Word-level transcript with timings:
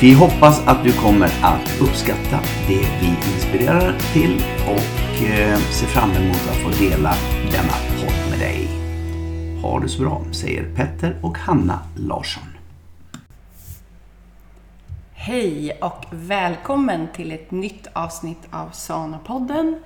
Vi 0.00 0.12
hoppas 0.12 0.66
att 0.66 0.84
du 0.84 0.92
kommer 0.92 1.26
att 1.42 1.80
uppskatta 1.80 2.40
det 2.68 2.88
vi 3.00 3.32
inspirerar 3.34 3.98
till 4.12 4.42
och 4.66 5.24
eh, 5.26 5.58
ser 5.58 5.86
fram 5.86 6.10
emot 6.10 6.36
att 6.36 6.56
få 6.56 6.84
dela 6.84 7.14
denna 7.50 7.72
podd 8.00 8.30
med 8.30 8.38
dig. 8.38 8.68
Ha 9.62 9.80
det 9.80 9.88
så 9.88 10.02
bra, 10.02 10.22
säger 10.32 10.74
Petter 10.74 11.16
och 11.22 11.38
Hanna 11.38 11.80
Larsson. 11.96 12.42
Hej 15.12 15.78
och 15.80 16.04
välkommen 16.10 17.08
till 17.14 17.32
ett 17.32 17.50
nytt 17.50 17.86
avsnitt 17.92 18.48
av 18.50 18.70
Sana-podden. 18.70 19.82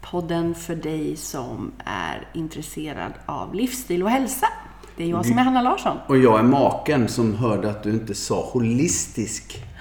Podden 0.00 0.54
för 0.54 0.76
dig 0.76 1.16
som 1.16 1.72
är 1.84 2.28
intresserad 2.34 3.12
av 3.26 3.54
livsstil 3.54 4.02
och 4.02 4.10
hälsa. 4.10 4.46
Det 4.96 5.04
är 5.04 5.08
jag 5.08 5.26
som 5.26 5.38
är 5.38 5.42
Hanna 5.42 5.62
Larsson. 5.62 5.96
Och 6.06 6.18
jag 6.18 6.38
är 6.38 6.42
maken 6.42 7.08
som 7.08 7.34
hörde 7.34 7.70
att 7.70 7.82
du 7.82 7.90
inte 7.90 8.14
sa 8.14 8.50
holistisk. 8.52 9.64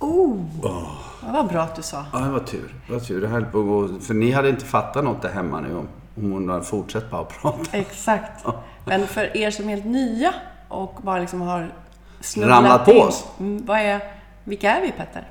Oh! 0.00 0.40
oh. 0.62 1.08
Det 1.20 1.32
var 1.32 1.44
bra 1.44 1.62
att 1.62 1.76
du 1.76 1.82
sa. 1.82 2.04
Ja, 2.12 2.18
det 2.18 2.30
var 2.30 2.38
tur. 2.38 2.74
Det 2.86 2.92
var 2.92 3.00
tur. 3.00 3.20
Det 3.20 3.28
höll 3.28 3.44
på 3.44 3.58
att 3.58 3.66
gå... 3.66 4.00
För 4.00 4.14
ni 4.14 4.30
hade 4.30 4.48
inte 4.48 4.64
fattat 4.64 5.04
något 5.04 5.22
där 5.22 5.28
hemma 5.28 5.60
nu 5.60 5.76
om, 5.76 5.88
om 6.16 6.32
hon 6.32 6.48
hade 6.48 6.64
fortsatt 6.64 7.10
bara 7.10 7.24
prata. 7.24 7.76
Exakt. 7.76 8.46
Men 8.84 9.06
för 9.06 9.36
er 9.36 9.50
som 9.50 9.68
är 9.68 9.70
helt 9.70 9.84
nya 9.84 10.34
och 10.68 10.98
bara 11.02 11.18
liksom 11.18 11.40
har 11.40 11.72
snubblat 12.20 12.56
Ramlat 12.56 12.84
på 12.84 12.92
oss. 12.92 13.26
Mm, 13.40 13.66
vad 13.66 13.78
är, 13.78 14.00
vilka 14.44 14.76
är 14.76 14.82
vi 14.82 14.92
Petter? 14.92 15.28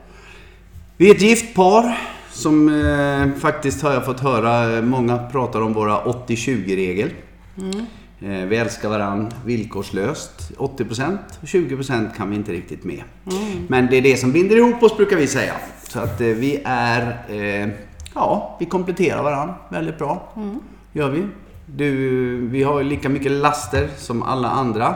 Vi 0.98 1.10
är 1.10 1.16
ett 1.16 1.22
gift 1.22 1.56
par 1.56 1.98
som 2.32 2.70
eh, 2.70 3.40
faktiskt 3.40 3.82
har 3.82 3.94
jag 3.94 4.06
fått 4.06 4.20
höra, 4.20 4.82
många 4.82 5.18
pratar 5.18 5.62
om 5.62 5.74
våra 5.74 6.04
80-20-regel. 6.04 7.10
Mm. 7.58 7.86
Eh, 8.20 8.30
vi 8.30 8.58
älskar 8.58 8.90
varann 8.90 9.32
villkorslöst. 9.46 10.52
80% 10.58 11.18
och 11.42 11.48
20% 11.48 12.16
kan 12.18 12.30
vi 12.30 12.36
inte 12.36 12.52
riktigt 12.52 12.84
med. 12.84 13.04
Mm. 13.32 13.66
Men 13.70 13.88
det 13.88 13.98
är 13.98 14.02
det 14.02 14.18
som 14.18 14.32
binder 14.32 14.58
ihop 14.58 14.84
oss 14.84 14.98
brukar 14.98 15.16
vi 15.16 15.28
säga. 15.28 15.54
Så 15.84 16.00
att 16.00 16.22
eh, 16.22 16.28
vi 16.28 16.62
är, 16.66 17.26
eh, 17.30 17.70
ja, 18.16 18.58
vi 18.60 18.66
kompletterar 18.66 19.24
varann 19.24 19.54
väldigt 19.70 19.98
bra. 19.98 20.34
Mm. 20.36 20.60
Gör 20.92 21.10
vi. 21.10 21.28
Du, 21.66 22.48
vi 22.48 22.64
har 22.64 22.84
lika 22.84 23.10
mycket 23.10 23.32
laster 23.32 23.90
som 23.98 24.24
alla 24.24 24.50
andra 24.50 24.96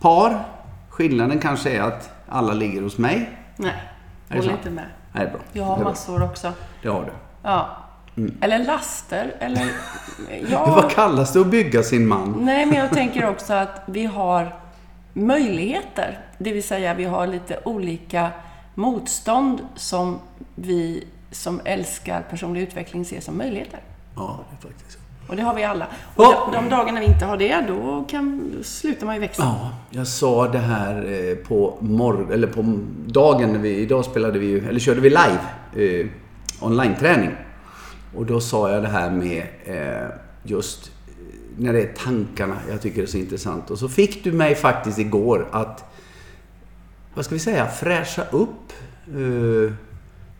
par. 0.00 0.44
Skillnaden 0.88 1.38
kanske 1.38 1.70
är 1.70 1.80
att 1.80 2.10
alla 2.28 2.52
ligger 2.52 2.82
hos 2.82 2.98
mig. 2.98 3.30
Nej, 3.56 3.72
håller 4.28 4.52
inte 4.52 4.70
med. 4.70 4.86
Nej, 5.12 5.26
bra. 5.26 5.40
Jag 5.52 5.64
har 5.64 5.84
massor 5.84 6.22
också. 6.22 6.52
Det 6.82 6.88
har 6.88 7.04
du. 7.04 7.12
Ja. 7.42 7.87
Mm. 8.18 8.34
Eller 8.40 8.64
laster, 8.64 9.34
eller... 9.38 9.66
Ja. 10.50 10.66
Vad 10.66 10.90
kallas 10.90 11.32
det 11.32 11.40
att 11.40 11.46
bygga 11.46 11.82
sin 11.82 12.06
man? 12.06 12.36
Nej, 12.40 12.66
men 12.66 12.78
jag 12.78 12.90
tänker 12.90 13.28
också 13.28 13.52
att 13.52 13.82
vi 13.86 14.04
har 14.04 14.54
möjligheter. 15.12 16.18
Det 16.38 16.52
vill 16.52 16.62
säga, 16.62 16.94
vi 16.94 17.04
har 17.04 17.26
lite 17.26 17.60
olika 17.64 18.30
motstånd 18.74 19.60
som 19.76 20.18
vi 20.54 21.04
som 21.30 21.60
älskar 21.64 22.22
personlig 22.30 22.62
utveckling 22.62 23.04
ser 23.04 23.20
som 23.20 23.38
möjligheter. 23.38 23.80
Ja, 24.16 24.40
det 24.50 24.66
är 24.66 24.70
faktiskt 24.70 24.92
så. 24.92 24.98
Och 25.28 25.36
det 25.36 25.42
har 25.42 25.54
vi 25.54 25.64
alla. 25.64 25.86
Och 26.16 26.24
oh. 26.24 26.52
de, 26.52 26.68
dagarna 26.68 27.00
vi 27.00 27.06
inte 27.06 27.24
har 27.24 27.36
det, 27.36 27.64
då 27.68 28.04
kan, 28.08 28.52
slutar 28.62 29.06
man 29.06 29.14
ju 29.14 29.20
växa. 29.20 29.42
Ja, 29.42 29.70
jag 29.90 30.06
sa 30.06 30.48
det 30.48 30.58
här 30.58 30.94
eh, 30.96 31.36
på 31.36 31.78
morgon, 31.80 32.32
eller 32.32 32.46
på 32.46 32.62
dagen 33.06 33.52
när 33.52 33.58
vi, 33.58 33.76
idag 33.76 34.04
spelade 34.04 34.38
vi 34.38 34.58
eller 34.58 34.80
körde 34.80 35.00
vi 35.00 35.10
live 35.10 35.38
eh, 35.76 36.06
online-träning. 36.60 37.30
Och 38.18 38.26
då 38.26 38.40
sa 38.40 38.70
jag 38.72 38.82
det 38.82 38.88
här 38.88 39.10
med 39.10 39.46
eh, 39.64 40.08
just 40.42 40.92
eh, 41.08 41.24
när 41.56 41.72
det 41.72 41.82
är 41.82 41.92
tankarna 41.92 42.56
jag 42.70 42.82
tycker 42.82 42.96
det 42.96 43.04
är 43.04 43.06
så 43.06 43.18
intressant. 43.18 43.70
Och 43.70 43.78
så 43.78 43.88
fick 43.88 44.24
du 44.24 44.32
mig 44.32 44.54
faktiskt 44.54 44.98
igår 44.98 45.48
att, 45.52 45.84
vad 47.14 47.24
ska 47.24 47.34
vi 47.34 47.38
säga, 47.38 47.66
fräscha 47.66 48.22
upp 48.30 48.72
eh, 49.06 49.72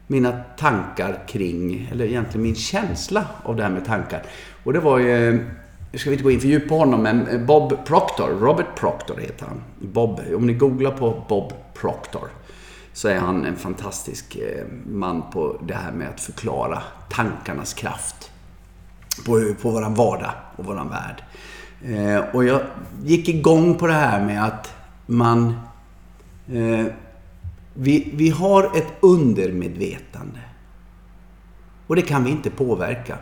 mina 0.07 0.33
tankar 0.59 1.25
kring, 1.29 1.89
eller 1.93 2.05
egentligen 2.05 2.43
min 2.43 2.55
känsla 2.55 3.25
av 3.43 3.57
det 3.57 3.63
här 3.63 3.71
med 3.71 3.85
tankar. 3.85 4.23
Och 4.65 4.73
det 4.73 4.81
var 4.81 4.99
ju, 4.99 5.29
eh, 5.29 5.41
nu 5.93 5.99
ska 5.99 6.11
vi 6.11 6.15
inte 6.15 6.25
gå 6.25 6.31
in 6.31 6.41
för 6.41 6.49
djupt 6.49 6.69
på 6.69 6.79
honom, 6.79 7.03
men 7.03 7.27
eh, 7.27 7.41
Bob 7.41 7.87
Proctor, 7.87 8.29
Robert 8.41 8.77
Proctor 8.77 9.17
heter 9.17 9.47
han. 9.47 9.63
Bob, 9.79 10.21
om 10.37 10.47
ni 10.47 10.53
googlar 10.53 10.91
på 10.91 11.25
Bob 11.29 11.53
Proctor 11.75 12.29
så 12.99 13.09
är 13.09 13.19
han 13.19 13.45
en 13.45 13.57
fantastisk 13.57 14.37
eh, 14.37 14.65
man 14.87 15.23
på 15.31 15.57
det 15.67 15.75
här 15.75 15.93
med 15.93 16.09
att 16.09 16.21
förklara 16.21 16.83
tankarnas 17.09 17.75
kraft 17.75 18.31
på, 19.27 19.55
på 19.63 19.71
våran 19.71 19.95
vardag 19.95 20.31
och 20.57 20.65
våran 20.65 20.89
värld. 20.89 21.23
Eh, 21.85 22.35
och 22.35 22.45
jag 22.45 22.61
gick 23.05 23.29
igång 23.29 23.75
på 23.75 23.87
det 23.87 23.93
här 23.93 24.25
med 24.25 24.45
att 24.45 24.75
man... 25.07 25.61
Eh, 26.53 26.87
vi, 27.75 28.13
vi 28.15 28.31
har 28.31 28.65
ett 28.77 28.93
undermedvetande. 29.01 30.41
Och 31.87 31.97
det 31.97 32.03
kan 32.03 32.25
vi 32.25 32.31
inte 32.31 32.51
påverka. 32.51 33.19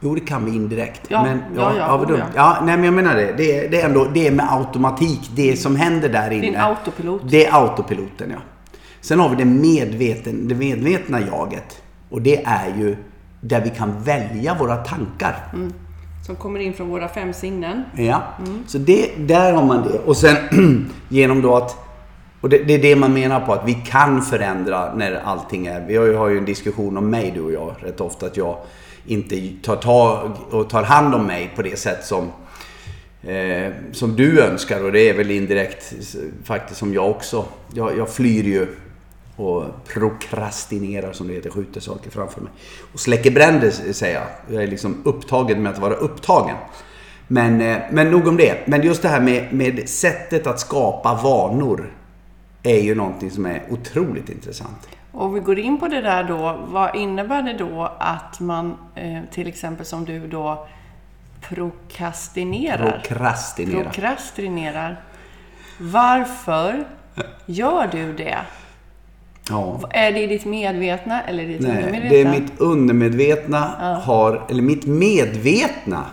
Jo, 0.00 0.14
det 0.14 0.20
kan 0.20 0.44
vi 0.44 0.54
indirekt. 0.54 1.02
Ja, 1.08 1.22
men, 1.22 1.42
ja, 1.56 1.72
ja, 1.76 2.06
ja, 2.08 2.26
ja. 2.34 2.58
nej, 2.62 2.76
men 2.76 2.84
jag 2.84 2.94
menar 2.94 3.14
det. 3.14 3.32
Det 3.36 3.58
är, 3.58 3.70
det 3.70 3.80
är 3.80 3.88
ändå 3.88 4.04
det 4.14 4.26
är 4.26 4.32
med 4.32 4.52
automatik. 4.52 5.30
Det 5.34 5.56
som 5.56 5.76
händer 5.76 6.08
där 6.08 6.30
inne. 6.30 6.42
Din 6.42 6.56
autopilot. 6.56 7.22
Det 7.24 7.46
är 7.46 7.54
autopiloten, 7.54 8.30
ja. 8.30 8.38
Sen 9.00 9.20
har 9.20 9.28
vi 9.28 9.36
det, 9.36 9.44
medveten, 9.44 10.48
det 10.48 10.54
medvetna 10.54 11.20
jaget. 11.20 11.82
Och 12.10 12.22
det 12.22 12.44
är 12.44 12.78
ju 12.78 12.96
där 13.40 13.60
vi 13.60 13.70
kan 13.70 14.02
välja 14.02 14.54
våra 14.54 14.76
tankar. 14.76 15.36
Mm. 15.54 15.72
Som 16.26 16.36
kommer 16.36 16.60
in 16.60 16.74
från 16.74 16.88
våra 16.88 17.08
fem 17.08 17.32
sinnen. 17.32 17.82
Ja, 17.96 18.22
mm. 18.46 18.62
så 18.66 18.78
det, 18.78 19.10
där 19.18 19.52
har 19.52 19.64
man 19.64 19.82
det. 19.82 19.98
Och 19.98 20.16
sen 20.16 20.36
genom 21.08 21.42
då 21.42 21.56
att 21.56 21.76
och 22.40 22.48
det, 22.48 22.58
det, 22.58 22.74
är 22.74 22.78
det 22.78 22.96
man 22.96 23.12
menar 23.12 23.40
på 23.40 23.52
att 23.52 23.68
vi 23.68 23.74
kan 23.74 24.22
förändra 24.22 24.94
när 24.94 25.14
allting 25.14 25.66
är... 25.66 25.86
Vi 25.86 25.96
har 25.96 26.06
ju, 26.06 26.14
har 26.14 26.28
ju 26.28 26.38
en 26.38 26.44
diskussion 26.44 26.96
om 26.96 27.10
mig 27.10 27.32
du 27.34 27.40
och 27.40 27.52
jag 27.52 27.74
rätt 27.80 28.00
ofta 28.00 28.26
att 28.26 28.36
jag 28.36 28.56
inte 29.06 29.50
tar 29.62 29.76
tag 29.76 30.30
och 30.50 30.70
tar 30.70 30.82
hand 30.82 31.14
om 31.14 31.26
mig 31.26 31.52
på 31.56 31.62
det 31.62 31.78
sätt 31.78 32.04
som 32.04 32.30
eh, 33.22 33.72
som 33.92 34.16
du 34.16 34.42
önskar 34.42 34.84
och 34.84 34.92
det 34.92 35.08
är 35.08 35.14
väl 35.14 35.30
indirekt 35.30 35.94
faktiskt 36.44 36.78
som 36.78 36.94
jag 36.94 37.10
också. 37.10 37.44
Jag, 37.74 37.98
jag 37.98 38.08
flyr 38.08 38.44
ju 38.44 38.66
och 39.36 39.64
prokrastinerar 39.84 41.12
som 41.12 41.28
det 41.28 41.34
heter, 41.34 41.50
skjuter 41.50 41.80
saker 41.80 42.10
framför 42.10 42.40
mig. 42.40 42.52
Och 42.92 43.00
släcker 43.00 43.30
bränder 43.30 43.70
säger 43.70 44.14
jag. 44.14 44.54
Jag 44.54 44.62
är 44.62 44.66
liksom 44.66 45.02
upptagen 45.04 45.62
med 45.62 45.72
att 45.72 45.78
vara 45.78 45.94
upptagen. 45.94 46.56
Men, 47.26 47.60
eh, 47.60 47.78
men 47.90 48.10
nog 48.10 48.26
om 48.26 48.36
det. 48.36 48.66
Men 48.66 48.82
just 48.82 49.02
det 49.02 49.08
här 49.08 49.20
med, 49.20 49.52
med 49.52 49.88
sättet 49.88 50.46
att 50.46 50.60
skapa 50.60 51.14
vanor 51.14 51.94
är 52.62 52.80
ju 52.80 52.94
någonting 52.94 53.30
som 53.30 53.46
är 53.46 53.62
otroligt 53.70 54.28
intressant. 54.28 54.88
Och 55.12 55.36
vi 55.36 55.40
går 55.40 55.58
in 55.58 55.80
på 55.80 55.88
det 55.88 56.00
där 56.00 56.24
då, 56.24 56.60
vad 56.66 56.96
innebär 56.96 57.42
det 57.42 57.52
då 57.52 57.92
att 57.98 58.40
man 58.40 58.76
eh, 58.94 59.20
till 59.30 59.48
exempel 59.48 59.86
som 59.86 60.04
du 60.04 60.26
då 60.26 60.66
prokrastinerar? 61.40 62.90
Prokrastinerar. 62.90 63.84
Prokrastinerar. 63.84 65.00
Varför 65.78 66.84
gör 67.46 67.88
du 67.92 68.12
det? 68.12 68.38
Ja. 69.50 69.80
Är 69.90 70.12
det 70.12 70.26
ditt 70.26 70.44
medvetna 70.44 71.22
eller 71.22 71.46
ditt 71.46 71.60
Nej, 71.60 71.70
undermedvetna? 71.70 72.10
det 72.10 72.20
är 72.20 72.40
mitt 72.40 72.60
undermedvetna 72.60 73.72
ja. 73.80 73.86
har, 73.86 74.46
eller 74.50 74.62
mitt 74.62 74.86
medvetna 74.86 76.04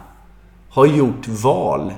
har 0.69 0.85
gjort 0.85 1.27
val 1.27 1.93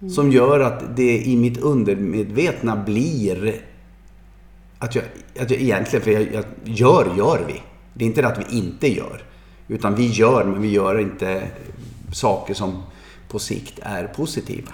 mm. 0.00 0.10
som 0.10 0.32
gör 0.32 0.60
att 0.60 0.96
det 0.96 1.18
i 1.18 1.36
mitt 1.36 1.58
undermedvetna 1.58 2.76
blir 2.76 3.54
att 4.78 4.94
jag, 4.94 5.04
att 5.40 5.50
jag 5.50 5.60
egentligen, 5.60 6.04
för 6.04 6.10
jag, 6.10 6.22
jag 6.32 6.44
gör, 6.64 7.16
gör 7.16 7.44
vi. 7.46 7.62
Det 7.94 8.04
är 8.04 8.06
inte 8.06 8.22
det 8.22 8.28
att 8.28 8.38
vi 8.38 8.56
inte 8.56 8.88
gör. 8.88 9.22
Utan 9.68 9.94
vi 9.94 10.06
gör, 10.06 10.44
men 10.44 10.62
vi 10.62 10.68
gör 10.68 11.00
inte 11.00 11.42
saker 12.12 12.54
som 12.54 12.82
på 13.28 13.38
sikt 13.38 13.78
är 13.82 14.06
positiva. 14.06 14.72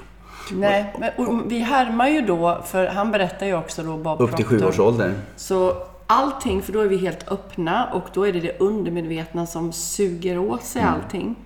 Nej, 0.53 0.95
men, 0.99 1.49
vi 1.49 1.59
härmar 1.59 2.09
ju 2.09 2.21
då, 2.21 2.63
för 2.67 2.87
han 2.87 3.13
berättar 3.13 3.47
ju 3.47 3.57
också 3.57 3.83
då 3.83 3.97
Bob 3.97 4.21
Upp 4.21 4.37
till 4.37 4.45
Proctor. 4.45 4.61
sju 4.61 4.69
års 4.69 4.79
ålder. 4.79 5.15
Så 5.37 5.77
allting, 6.07 6.63
för 6.63 6.73
då 6.73 6.81
är 6.81 6.87
vi 6.87 6.97
helt 6.97 7.29
öppna 7.29 7.87
och 7.93 8.05
då 8.15 8.27
är 8.27 8.33
det 8.33 8.41
det 8.41 8.59
undermedvetna 8.61 9.47
som 9.47 9.73
suger 9.73 10.39
åt 10.39 10.63
sig 10.65 10.83
Mm. 10.83 10.95
allting. 10.95 11.37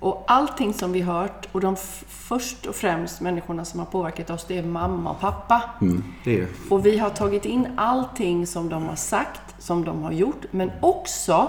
Och 0.00 0.24
allting 0.26 0.74
som 0.74 0.92
vi 0.92 1.00
hört, 1.00 1.48
och 1.52 1.60
de 1.60 1.76
först 2.08 2.66
och 2.66 2.74
främst 2.74 3.20
människorna 3.20 3.64
som 3.64 3.80
har 3.80 3.86
påverkat 3.86 4.30
oss, 4.30 4.44
det 4.48 4.58
är 4.58 4.62
mamma 4.62 5.10
och 5.10 5.20
pappa. 5.20 5.62
Mm, 5.80 6.04
det 6.24 6.40
är. 6.40 6.46
Och 6.70 6.86
vi 6.86 6.98
har 6.98 7.10
tagit 7.10 7.44
in 7.44 7.68
allting 7.76 8.46
som 8.46 8.68
de 8.68 8.82
har 8.88 8.96
sagt, 8.96 9.54
som 9.58 9.84
de 9.84 10.02
har 10.02 10.12
gjort, 10.12 10.44
men 10.50 10.70
också 10.80 11.48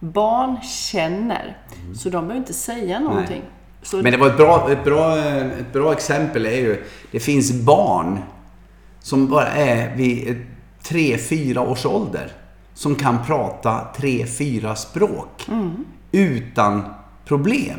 barn 0.00 0.60
känner. 0.62 1.56
Så 1.94 2.08
de 2.08 2.10
behöver 2.10 2.36
inte 2.36 2.52
säga 2.52 3.00
någonting. 3.00 3.42
Men 3.92 4.12
det 4.12 4.16
var 4.16 4.26
ett 4.26 4.36
bra, 4.36 4.70
ett, 4.72 4.84
bra, 4.84 5.18
ett 5.18 5.72
bra 5.72 5.92
exempel 5.92 6.46
är 6.46 6.56
ju, 6.56 6.84
det 7.10 7.20
finns 7.20 7.52
barn 7.52 8.18
som 9.00 9.26
bara 9.26 9.46
är 9.48 9.96
vid 9.96 10.46
3-4 10.88 11.58
års 11.58 11.86
ålder. 11.86 12.32
Som 12.74 12.94
kan 12.94 13.18
prata 13.26 13.80
3-4 13.96 14.74
språk. 14.74 15.46
Utan 16.12 16.82
problem. 17.24 17.78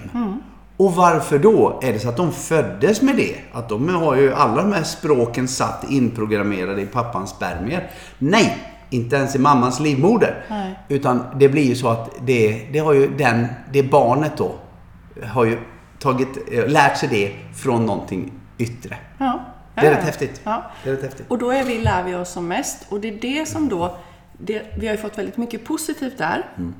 Och 0.78 0.94
varför 0.96 1.40
då? 1.40 1.80
Är 1.84 1.94
det 1.94 2.00
så 2.00 2.10
att 2.10 2.18
de 2.18 2.32
föddes 2.32 3.02
med 3.02 3.16
det? 3.16 3.36
Att 3.52 3.70
de 3.70 3.90
har 3.90 4.16
ju 4.16 4.34
alla 4.34 4.62
de 4.62 4.74
här 4.74 4.84
språken 4.84 5.48
satt 5.48 5.86
inprogrammerade 5.90 6.82
i 6.82 6.86
pappans 6.86 7.30
spermier? 7.30 7.92
Nej! 8.18 8.58
Inte 8.90 9.16
ens 9.16 9.36
i 9.36 9.40
mammans 9.40 9.80
livmoder. 9.80 10.46
Nej. 10.50 10.80
Utan 10.88 11.24
det 11.36 11.50
blir 11.50 11.64
ju 11.64 11.76
så 11.76 11.90
att 11.90 12.10
det, 12.26 12.68
det 12.72 12.80
har 12.80 12.94
ju 12.94 13.08
den, 13.18 13.48
det 13.74 13.84
barnet 13.84 14.38
då 14.38 14.52
har 15.24 15.46
ju 15.46 15.58
tagit, 16.00 16.28
eh, 16.52 16.68
lärt 16.68 16.98
sig 16.98 17.10
det 17.10 17.56
från 17.56 17.86
någonting 17.86 18.32
yttre. 18.58 18.98
Ja. 19.18 19.40
Det 19.82 19.88
är 19.88 19.96
rätt 19.96 20.04
häftigt. 20.04 20.42
Ja. 20.44 20.64
Det 20.84 20.90
är 20.90 20.94
rätt 20.94 21.04
häftigt. 21.04 21.26
Och 21.32 21.38
då 21.38 21.52
är 21.52 21.64
vi, 21.64 21.78
lär 21.82 22.04
vi 22.04 22.16
oss 22.16 22.30
som 22.32 22.48
mest. 22.48 22.86
Och 22.90 23.00
det 23.00 23.08
är 23.08 23.18
det 23.40 23.46
som 23.48 23.70
då, 23.70 23.98
det, 24.38 24.62
vi 24.80 24.88
har 24.88 24.96
ju 24.96 25.02
fått 25.02 25.18
väldigt 25.18 25.38
mycket 25.38 25.66
positivt 25.66 26.18
där. 26.18 26.46
Mm. 26.58 26.76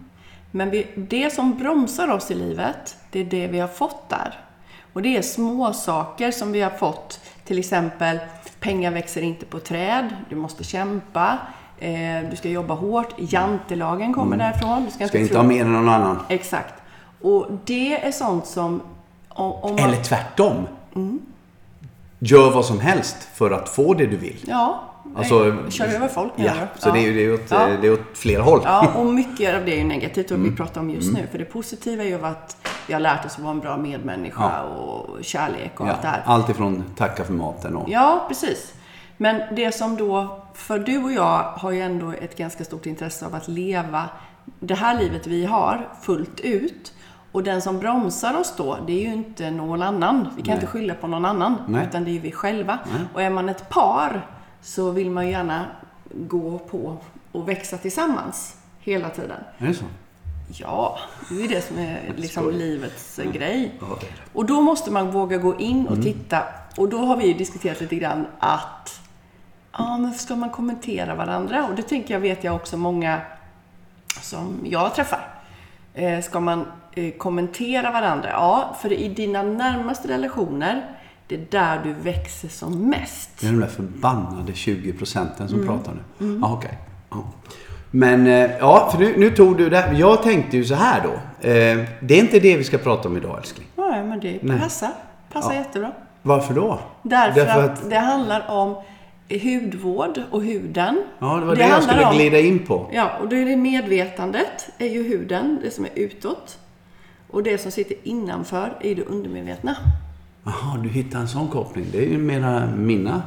Men 0.52 0.70
vi, 0.70 0.88
det 0.96 1.34
som 1.34 1.58
bromsar 1.58 2.08
oss 2.12 2.32
i 2.32 2.36
livet, 2.36 2.96
det 3.12 3.20
är 3.20 3.26
det 3.26 3.48
vi 3.48 3.60
har 3.60 3.68
fått 3.68 4.10
där. 4.10 4.40
Och 4.94 5.02
det 5.02 5.18
är 5.18 5.22
små 5.22 5.74
saker 5.74 6.32
som 6.32 6.52
vi 6.52 6.62
har 6.62 6.70
fått. 6.72 7.20
Till 7.46 7.60
exempel, 7.60 8.20
pengar 8.60 8.92
växer 8.92 9.22
inte 9.22 9.46
på 9.46 9.60
träd, 9.60 10.10
du 10.30 10.36
måste 10.36 10.64
kämpa, 10.64 11.38
eh, 11.80 11.92
du 12.30 12.36
ska 12.36 12.50
jobba 12.50 12.74
hårt. 12.74 13.14
Jantelagen 13.18 14.14
kommer 14.14 14.38
därifrån. 14.38 14.86
Du 14.86 14.92
ska, 14.92 14.98
Mm. 15.00 15.10
Ska 15.10 15.18
inte 15.18 15.34
tro- 15.34 15.42
ha 15.42 15.48
mer 15.48 15.62
än 15.62 15.74
någon 15.74 15.90
annan. 15.90 16.20
Exakt. 16.30 16.74
Och 17.22 17.48
det 17.66 18.06
är 18.08 18.12
sånt 18.12 18.46
som... 18.48 18.82
Om, 19.30 19.52
om 19.52 19.76
man, 19.76 19.80
Eller 19.80 20.04
tvärtom. 20.04 20.68
Mm. 22.20 22.28
Gör 22.30 22.52
vad 22.54 22.66
som 22.66 22.80
helst 22.80 23.18
för 23.34 23.52
att 23.52 23.70
få 23.70 23.94
det 23.94 24.06
du 24.06 24.18
vill. 24.18 24.44
Ja, 24.48 24.84
Alltså, 25.16 25.56
kör 25.70 25.88
över 25.88 26.08
folk 26.08 26.32
Ja, 26.36 26.54
så 26.78 26.92
det 26.92 27.00
är 27.00 27.02
ju 27.02 27.14
det 27.14 27.26
är 27.26 27.34
åt, 27.34 27.52
Ja. 27.52 27.68
det 27.82 27.88
är 27.88 27.94
åt 27.94 28.00
flera 28.14 28.42
håll. 28.44 28.62
Ja, 28.64 28.88
och 28.96 29.06
mycket 29.06 29.56
av 29.56 29.66
det 29.66 29.72
är 29.74 29.78
ju 29.78 29.84
negativt 29.84 30.32
Mm. 30.32 30.42
och 30.46 30.52
vi 30.52 30.56
pratar 30.56 30.82
om 30.82 30.90
just 30.90 31.14
nu. 31.14 31.28
För 31.32 31.38
det 31.38 31.46
positiva 31.46 32.04
är 32.04 32.08
ju 32.08 32.26
att 32.26 32.58
vi 32.88 32.94
har 32.94 33.00
lärt 33.00 33.26
oss 33.26 33.34
att 33.36 33.40
vara 33.40 33.52
en 33.52 33.60
bra 33.60 33.78
medmänniska 33.78 34.64
och 34.64 35.24
kärlek 35.24 35.80
och 35.80 35.88
allt 35.88 36.02
det 36.02 36.08
Ja, 36.08 36.12
här. 36.12 36.22
allt 36.26 36.50
ifrån 36.50 36.84
tacka 36.98 37.24
för 37.24 37.34
maten 37.34 37.76
och... 37.76 37.90
Ja, 37.90 38.26
precis. 38.28 38.74
Men 39.18 39.56
det 39.56 39.72
som 39.76 39.96
då, 39.96 40.44
för 40.54 40.80
du 40.80 41.04
och 41.04 41.12
jag 41.12 41.42
har 41.44 41.72
ju 41.72 41.82
ändå 41.82 42.12
ett 42.22 42.38
ganska 42.38 42.64
stort 42.66 42.86
intresse 42.86 43.26
av 43.26 43.36
att 43.36 43.48
leva 43.48 44.04
det 44.60 44.76
här 44.76 45.00
livet 45.00 45.28
vi 45.28 45.46
har 45.46 45.88
fullt 46.02 46.40
ut. 46.40 46.94
Och 47.32 47.44
den 47.44 47.62
som 47.62 47.80
bromsar 47.80 48.40
oss 48.40 48.54
då, 48.58 48.78
det 48.88 48.94
är 48.94 49.02
ju 49.10 49.14
inte 49.14 49.52
någon 49.52 49.82
annan. 49.82 50.28
Vi 50.36 50.42
kan 50.42 50.48
Nej. 50.48 50.54
inte 50.56 50.68
skylla 50.68 50.94
på 50.94 51.08
någon 51.08 51.26
annan, 51.26 51.56
Nej. 51.68 51.88
utan 51.90 52.04
det 52.04 52.16
är 52.18 52.20
vi 52.20 52.32
själva. 52.32 52.80
Och 53.14 53.22
är 53.22 53.30
man 53.30 53.50
ett 53.50 53.70
par 53.70 54.28
så 54.62 54.92
vill 54.92 55.10
man 55.12 55.26
ju 55.26 55.32
gärna 55.32 55.66
gå 56.14 56.58
på 56.60 56.98
och 57.32 57.50
växa 57.50 57.78
tillsammans 57.78 58.56
hela 58.80 59.10
tiden. 59.10 59.38
Är 59.58 59.68
det 59.68 59.74
så? 59.74 59.86
Ja, 60.54 61.00
det 61.30 61.44
är 61.44 61.48
det 61.48 61.62
som 61.62 61.78
är 61.78 62.14
liksom 62.18 62.52
livets 62.52 63.20
grej. 63.34 63.72
Och 64.34 64.46
då 64.46 64.62
måste 64.62 64.92
man 64.92 65.12
våga 65.12 65.38
gå 65.38 65.60
in 65.60 65.80
Mm. 65.80 65.94
och 65.94 66.04
titta. 66.04 66.44
Och 66.78 66.90
då 66.90 66.98
har 66.98 67.18
vi 67.18 67.28
ju 67.28 67.34
diskuterat 67.34 67.82
lite 67.82 67.96
grann 67.96 68.28
att 68.40 69.00
ja, 69.78 69.98
men 69.98 70.14
ska 70.14 70.36
man 70.36 70.50
kommentera 70.50 71.16
varandra? 71.16 71.66
Och 71.70 71.76
det 71.76 71.82
tänker 71.84 72.14
jag 72.14 72.22
vet 72.22 72.44
jag 72.44 72.56
också 72.56 72.78
många 72.78 73.22
som 74.22 74.60
jag 74.64 74.96
träffar. 74.96 75.28
Eh, 75.94 76.22
ska 76.22 76.40
man 76.40 76.66
kommentera 77.18 77.92
varandra? 77.92 78.30
Ja, 78.32 78.76
för 78.82 78.94
i 78.94 79.08
dina 79.08 79.44
närmaste 79.44 80.08
relationer, 80.08 80.86
det 81.28 81.36
är 81.36 81.46
där 81.50 81.80
du 81.84 81.94
växer 81.94 82.48
som 82.48 82.90
mest. 82.90 83.30
Det 83.42 83.48
är 83.48 83.52
de 83.52 83.60
där 83.60 83.68
förbannade 83.68 84.54
20 84.54 84.94
procenten 84.94 85.48
Mm. 85.48 85.50
som 85.60 85.68
pratar 85.68 85.94
nu. 86.18 86.40
Ja, 86.42 86.54
okej. 86.54 86.78
Ja. 87.10 87.18
Men, 87.92 88.28
eh, 88.28 88.52
ja, 88.60 88.90
för 88.92 89.00
nu, 89.00 89.14
nu 89.18 89.30
tog 89.32 89.58
du 89.58 89.70
det. 89.70 89.92
Jag 89.98 90.24
tänkte 90.24 90.58
ju 90.58 90.66
så 90.66 90.76
här 90.76 91.02
då. 91.04 91.10
Eh, 91.50 91.78
Det 92.02 92.14
är 92.16 92.20
inte 92.20 92.40
det 92.40 92.58
vi 92.58 92.64
ska 92.64 92.78
prata 92.78 93.10
om 93.10 93.18
idag, 93.18 93.38
älskling. 93.38 93.68
Ja, 93.76 94.04
men 94.04 94.20
det 94.20 94.40
Nej. 94.42 94.60
passar. 94.60 94.90
Passar 95.34 95.52
Ja. 95.54 95.58
jättebra. 95.60 95.92
Varför 96.22 96.54
då? 96.54 96.80
Därför, 97.04 97.40
Därför 97.46 97.64
att, 97.64 97.84
att- 97.84 97.90
det 97.90 97.98
handlar 98.00 98.50
om 98.52 98.76
hudvård 99.44 100.22
och 100.32 100.44
huden. 100.44 101.04
Ja, 101.20 101.36
det 101.40 101.46
var 101.46 101.56
det, 101.56 101.62
jag 101.62 101.70
handlar 101.70 101.94
skulle 101.94 102.06
om- 102.08 102.16
glida 102.16 102.40
in 102.40 102.66
på. 102.66 102.90
Ja, 102.94 103.10
och 103.22 103.28
då 103.30 103.36
är 103.36 103.46
det 103.46 103.56
medvetandet, 103.56 104.70
är 104.78 104.88
ju 104.88 105.04
huden, 105.04 105.60
det 105.64 105.72
som 105.72 105.86
är 105.86 105.92
utåt. 105.96 106.58
Och 107.32 107.44
det 107.44 107.58
som 107.58 107.72
sitter 107.72 107.98
innanför 108.04 108.74
är 108.82 108.96
det 108.96 109.04
undermedvetna. 109.04 109.76
Jaha, 110.44 110.78
du 110.84 110.90
hittar 110.90 111.20
en 111.20 111.28
sån 111.28 111.48
koppling. 111.48 111.86
Det 111.92 111.98
är 111.98 112.10
ju 112.10 112.18
mera 112.18 112.66
mina 112.76 113.22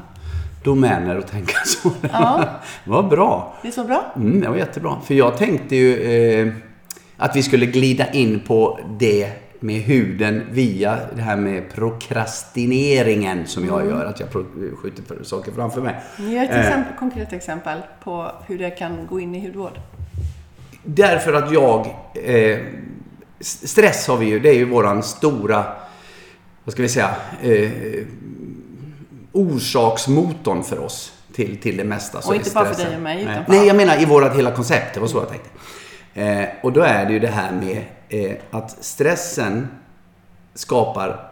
domäner 0.64 1.16
att 1.18 1.26
tänka 1.26 1.56
så. 1.64 1.90
Ja. 2.12 2.44
Vad 2.84 3.08
bra. 3.08 3.54
Det 3.62 3.68
är 3.68 3.72
så 3.72 3.84
bra. 3.84 4.12
Mm, 4.16 4.40
det 4.40 4.48
var 4.48 4.56
jättebra. 4.56 4.96
För 5.04 5.14
jag 5.14 5.36
tänkte 5.36 5.76
ju 5.76 6.02
eh, 6.02 6.52
att 7.16 7.36
vi 7.36 7.42
skulle 7.42 7.66
glida 7.66 8.10
in 8.12 8.40
på 8.46 8.78
det 8.98 9.30
med 9.62 9.80
huden 9.82 10.42
via 10.50 10.98
det 11.16 11.22
här 11.22 11.36
med 11.36 11.70
prokrastineringen 11.74 13.46
som 13.46 13.66
jag 13.66 13.80
Mm. 13.80 13.90
gör. 13.90 14.04
Att 14.04 14.20
jag 14.20 14.28
skjuter 14.82 15.24
saker 15.24 15.52
framför 15.52 15.80
mig. 15.80 15.94
Ge 16.18 16.38
ett 16.38 16.50
Eh, 16.50 16.60
exempel, 16.60 16.92
konkret 16.98 17.32
exempel 17.32 17.78
på 18.04 18.30
hur 18.46 18.58
det 18.58 18.70
kan 18.70 19.06
gå 19.06 19.20
in 19.20 19.34
i 19.34 19.40
hudvård. 19.46 19.78
Därför 20.84 21.32
att 21.32 21.52
jag... 21.52 21.86
Eh, 22.24 22.58
stress 23.40 24.08
har 24.08 24.16
vi 24.16 24.26
ju, 24.26 24.40
det 24.40 24.48
är 24.48 24.54
ju 24.54 24.64
våran 24.64 25.02
stora, 25.02 25.64
vad 26.64 26.72
ska 26.72 26.82
vi 26.82 26.88
säga, 26.88 27.14
eh, 27.42 27.70
orsaksmotorn 29.32 30.64
för 30.64 30.78
oss 30.78 31.12
till, 31.32 31.60
till 31.60 31.76
det 31.76 31.84
mesta. 31.84 32.18
Och 32.18 32.34
inte 32.34 32.50
bara 32.50 32.74
för 32.74 32.84
dig 32.84 32.96
och 32.96 33.02
mig, 33.02 33.24
Nej. 33.24 33.34
utan 33.34 33.44
Nej, 33.48 33.66
jag 33.66 33.76
menar 33.76 34.02
i 34.02 34.04
vårat 34.04 34.36
hela 34.36 34.50
koncept. 34.50 34.94
Det 34.94 35.00
var 35.00 35.06
så 35.06 35.18
jag 35.18 35.28
tänkte. 35.28 35.50
Eh, 36.14 36.48
och 36.62 36.72
då 36.72 36.80
är 36.80 37.06
det 37.06 37.12
ju 37.12 37.18
det 37.18 37.28
här 37.28 37.52
med 37.52 37.84
eh, 38.08 38.36
att 38.50 38.84
stressen 38.84 39.68
skapar 40.54 41.29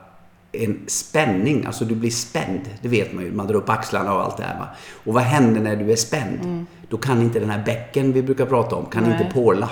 en 0.52 0.78
spänning, 0.86 1.64
alltså 1.66 1.84
du 1.84 1.94
blir 1.94 2.10
spänd. 2.10 2.60
Det 2.82 2.88
vet 2.88 3.12
man 3.12 3.24
ju, 3.24 3.32
man 3.32 3.46
drar 3.46 3.54
upp 3.54 3.68
axlarna 3.68 4.14
och 4.14 4.20
allt 4.24 4.36
det 4.36 4.42
här. 4.42 4.58
Va? 4.58 4.68
Och 5.04 5.14
vad 5.14 5.22
händer 5.22 5.60
när 5.60 5.76
du 5.76 5.92
är 5.92 5.96
spänd? 5.96 6.66
Då 6.88 6.96
kan 6.96 7.22
inte 7.22 7.40
den 7.40 7.50
här 7.50 7.62
bäcken 7.64 8.12
vi 8.12 8.22
brukar 8.22 8.46
prata 8.46 8.76
om, 8.76 8.86
kan 8.86 9.04
Mm. 9.04 9.16
Nej. 9.16 9.22
inte 9.22 9.34
porla. 9.34 9.70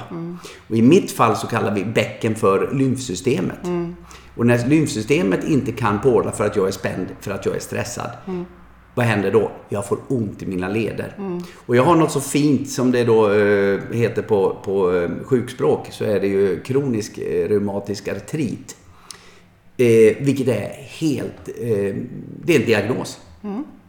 Och 0.69 0.77
i 0.77 0.83
mitt 0.83 1.11
fall 1.13 1.37
så 1.37 1.47
kallar 1.47 1.75
vi 1.75 1.85
bäcken 1.85 2.35
för 2.35 2.71
lymfsystemet. 2.75 3.65
Mm. 3.65 3.97
Och 4.37 4.47
när 4.47 4.67
lymfsystemet 4.69 5.45
inte 5.45 5.73
kan 5.73 6.01
porla 6.01 6.33
för 6.33 6.47
att 6.47 6.57
jag 6.57 6.69
är 6.69 6.73
spänd, 6.73 7.07
för 7.21 7.31
att 7.31 7.47
jag 7.47 7.57
är 7.57 7.61
stressad. 7.61 8.11
Mm. 8.27 8.45
Vad 8.95 9.07
händer 9.07 9.33
då? 9.33 9.51
Jag 9.69 9.87
får 9.89 9.99
ont 10.09 10.43
i 10.43 10.47
mina 10.47 10.69
leder. 10.69 11.41
Och 11.67 11.77
jag 11.77 11.83
har 11.83 11.97
något 11.97 12.13
så 12.13 12.21
fint 12.21 12.71
som 12.71 12.93
det 12.93 13.05
då 13.05 13.33
eh, 13.33 13.81
heter 13.93 14.23
på, 14.23 14.57
på 14.65 14.97
eh, 14.97 15.11
sjukspråk. 15.25 15.89
Så 15.91 16.05
är 16.05 16.21
det 16.21 16.27
ju 16.27 16.61
kronisk 16.61 17.19
eh, 17.19 17.49
reumatisk 17.49 18.09
artrit. 18.09 18.77
Eh, 19.77 20.17
vilket 20.21 20.49
är 20.49 20.71
helt... 20.99 21.49
Eh, 21.61 21.95
det 22.45 22.55
är 22.57 22.61
en 22.61 22.67
diagnos. 22.67 23.21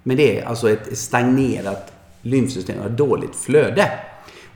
Men 0.03 0.17
det 0.17 0.39
är 0.39 0.45
alltså 0.45 0.69
ett 0.69 0.97
stagnerat 0.97 1.93
lymfsystem, 2.21 2.81
ett 2.85 2.97
dåligt 2.97 3.35
flöde. 3.35 3.91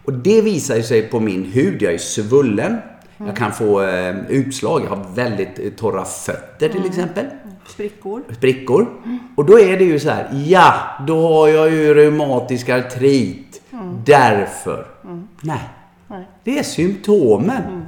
Och 0.05 0.13
det 0.13 0.41
visar 0.41 0.81
sig 0.81 1.01
på 1.01 1.19
min 1.19 1.43
hud. 1.45 1.81
Jag 1.81 1.93
är 1.93 1.97
svullen. 1.97 2.77
Jag 3.17 3.35
kan 3.35 3.51
få 3.51 3.81
eh, 3.83 4.15
utslag. 4.29 4.81
Jag 4.81 4.89
har 4.89 5.05
väldigt 5.15 5.59
eh, 5.59 5.69
torra 5.69 6.05
fötter 6.05 6.69
till 6.69 6.85
exempel. 6.85 7.25
Sprickor. 7.67 8.21
Sprickor. 8.37 8.87
Och 9.35 9.45
då 9.45 9.59
är 9.59 9.77
det 9.77 9.83
ju 9.83 9.99
så 9.99 10.09
här. 10.09 10.43
Ja, 10.47 10.73
då 11.07 11.27
har 11.27 11.47
jag 11.47 11.71
ju 11.71 11.93
reumatisk 11.93 12.69
artrit. 12.69 13.61
Därför. 14.05 14.87
Nej. 15.41 15.69
Nej. 16.07 16.27
Det 16.43 16.59
är 16.59 16.63
symptomen. 16.63 17.85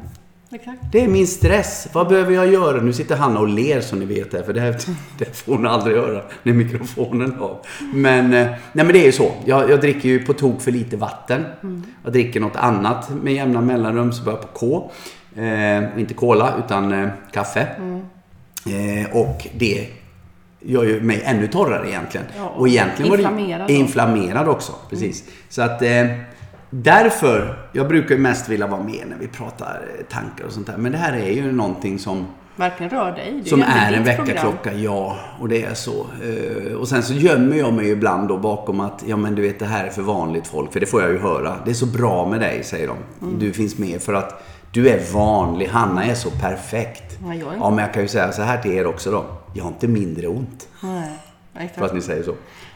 Exakt. 0.53 0.77
Det 0.91 1.03
är 1.03 1.07
min 1.07 1.27
stress. 1.27 1.87
Vad 1.93 2.07
behöver 2.07 2.33
jag 2.33 2.47
göra? 2.53 2.81
Nu 2.81 2.93
sitter 2.93 3.15
Hanna 3.15 3.39
och 3.39 3.47
ler 3.47 3.81
som 3.81 3.99
ni 3.99 4.05
vet 4.05 4.33
här, 4.33 4.43
för 4.43 4.53
det, 4.53 4.61
här, 4.61 4.75
det 5.17 5.37
får 5.37 5.55
hon 5.55 5.67
aldrig 5.67 5.95
göra 5.95 6.21
när 6.43 6.53
mikrofonen 6.53 7.39
av. 7.39 7.57
Men, 7.93 8.25
eh, 8.33 8.47
nej, 8.47 8.85
men 8.85 8.87
det 8.87 8.99
är 8.99 9.05
ju 9.05 9.11
så. 9.11 9.31
Jag, 9.45 9.69
jag 9.69 9.81
dricker 9.81 10.09
ju 10.09 10.25
på 10.25 10.33
tok 10.33 10.61
för 10.61 10.71
lite 10.71 10.97
vatten. 10.97 11.45
Jag 12.03 12.13
dricker 12.13 12.39
något 12.39 12.55
annat 12.55 13.09
med 13.23 13.33
jämna 13.33 13.61
mellanrum 13.61 14.11
som 14.11 14.25
börjar 14.25 14.39
på 14.39 14.47
K. 14.47 14.91
Eh, 15.35 15.99
inte 15.99 16.13
cola, 16.13 16.53
utan 16.65 16.91
eh, 17.03 17.09
kaffe. 17.31 17.67
Eh, 18.65 19.15
och 19.17 19.47
det 19.57 19.87
gör 20.59 20.83
ju 20.83 21.01
mig 21.01 21.21
ännu 21.25 21.47
torrare 21.47 21.89
egentligen. 21.89 22.25
Ja, 22.37 22.49
och 22.49 22.67
egentligen 22.67 23.11
var 23.11 23.17
det- 23.67 23.73
inflammerad 23.73 24.47
också. 24.47 24.71
Precis. 24.89 25.23
Så 25.49 25.61
att 25.61 25.81
eh, 25.81 25.89
därför, 26.73 27.57
jag 27.71 27.87
brukar 27.87 28.15
ju 28.15 28.21
mest 28.21 28.49
vilja 28.49 28.67
vara 28.67 28.83
med 28.83 29.03
när 29.09 29.17
vi 29.19 29.27
pratar 29.27 29.81
eh, 29.99 30.05
tankar 30.05 30.45
och 30.45 30.51
sånt 30.51 30.67
där. 30.67 30.77
Men 30.77 30.91
det 30.91 30.97
här 30.97 31.13
är 31.13 31.31
ju 31.31 31.51
någonting 31.51 31.99
som, 31.99 32.25
Verkligen 32.55 32.89
rör 32.89 33.11
dig. 33.11 33.41
Det 33.43 33.49
som 33.49 33.61
ändå 33.61 33.75
är 33.77 33.93
en 33.93 34.03
väckarklocka. 34.03 34.73
Ja, 34.73 35.17
och 35.39 35.49
det 35.49 35.63
är 35.63 35.73
så. 35.73 36.05
Eh, 36.23 36.73
och 36.73 36.87
sen 36.87 37.03
så 37.03 37.13
gömmer 37.13 37.57
jag 37.57 37.73
mig 37.73 37.89
ibland 37.89 38.27
då 38.27 38.37
bakom 38.37 38.79
att, 38.79 39.03
ja 39.07 39.17
men 39.17 39.35
du 39.35 39.41
vet 39.41 39.59
det 39.59 39.65
här 39.65 39.85
är 39.85 39.89
för 39.89 40.01
vanligt 40.01 40.47
folk. 40.47 40.73
För 40.73 40.79
det 40.79 40.85
får 40.85 41.01
jag 41.01 41.11
ju 41.11 41.19
höra. 41.19 41.55
Det 41.65 41.71
är 41.71 41.75
så 41.75 41.85
bra 41.85 42.27
med 42.29 42.39
dig, 42.39 42.63
säger 42.63 42.87
de. 42.87 42.97
Mm. 43.21 43.39
Du 43.39 43.53
finns 43.53 43.77
med 43.77 44.01
för 44.01 44.13
att 44.13 44.43
du 44.71 44.89
är 44.89 45.13
vanlig. 45.13 45.67
Hanna 45.67 46.05
är 46.05 46.13
så 46.13 46.29
perfekt. 46.31 47.17
Ja, 47.25 47.33
jag 47.33 47.53
är 47.53 47.57
Ja, 47.57 47.69
men 47.69 47.79
jag 47.79 47.93
kan 47.93 48.01
ju 48.01 48.07
säga 48.07 48.31
så 48.31 48.41
här 48.41 48.57
till 48.57 48.71
er 48.71 48.87
också 48.87 49.11
då. 49.11 49.25
Jag 49.53 49.63
har 49.63 49.71
inte 49.71 49.87
mindre 49.87 50.27
ont. 50.27 50.67
Nej, 50.81 51.19
För 51.53 51.61
exakt. 51.63 51.81
att 51.81 51.93
ni 51.93 52.01
säger 52.01 52.23
så. 52.23 52.31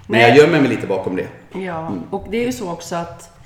Men 0.08 0.20
Nej. 0.20 0.30
jag 0.30 0.38
gömmer 0.38 0.60
mig 0.60 0.70
lite 0.70 0.88
bakom 0.88 1.16
det. 1.16 1.28
Ja, 1.60 1.88
Mm. 1.88 2.00
och 2.10 2.28
det 2.32 2.38
är 2.38 2.46
ju 2.46 2.52
så 2.52 2.72
också 2.72 2.96
att 2.96 3.37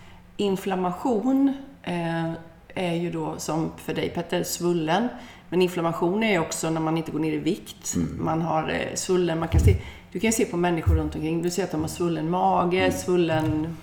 inflammation 0.42 1.54
eh, 1.84 2.32
är 2.76 2.94
ju 2.94 3.12
då 3.12 3.36
som 3.38 3.72
för 3.78 3.94
dig 3.94 4.10
Petter, 4.10 4.44
svullen. 4.44 5.08
Men 5.50 5.62
inflammation 5.62 6.24
är 6.24 6.32
ju 6.32 6.40
också 6.40 6.70
när 6.70 6.82
man 6.82 6.98
inte 6.98 7.12
går 7.12 7.20
ner 7.20 7.34
i 7.34 7.38
vikt. 7.38 7.96
Mm. 7.96 8.26
Man 8.26 8.42
har 8.42 8.70
eh, 8.70 8.96
svullen, 8.96 9.40
man 9.40 9.48
kan 9.48 9.62
se, 9.62 9.76
du 10.12 10.20
kan 10.20 10.32
se 10.32 10.46
på 10.46 10.58
människor 10.58 10.96
runt 10.96 11.16
omkring, 11.16 11.42
du 11.42 11.50
ser 11.50 11.64
att 11.64 11.72
de 11.72 11.82
har 11.82 11.88
svullen 11.88 12.30
mage, 12.30 12.78
Mm. 12.78 12.92
svullen 12.92 13.78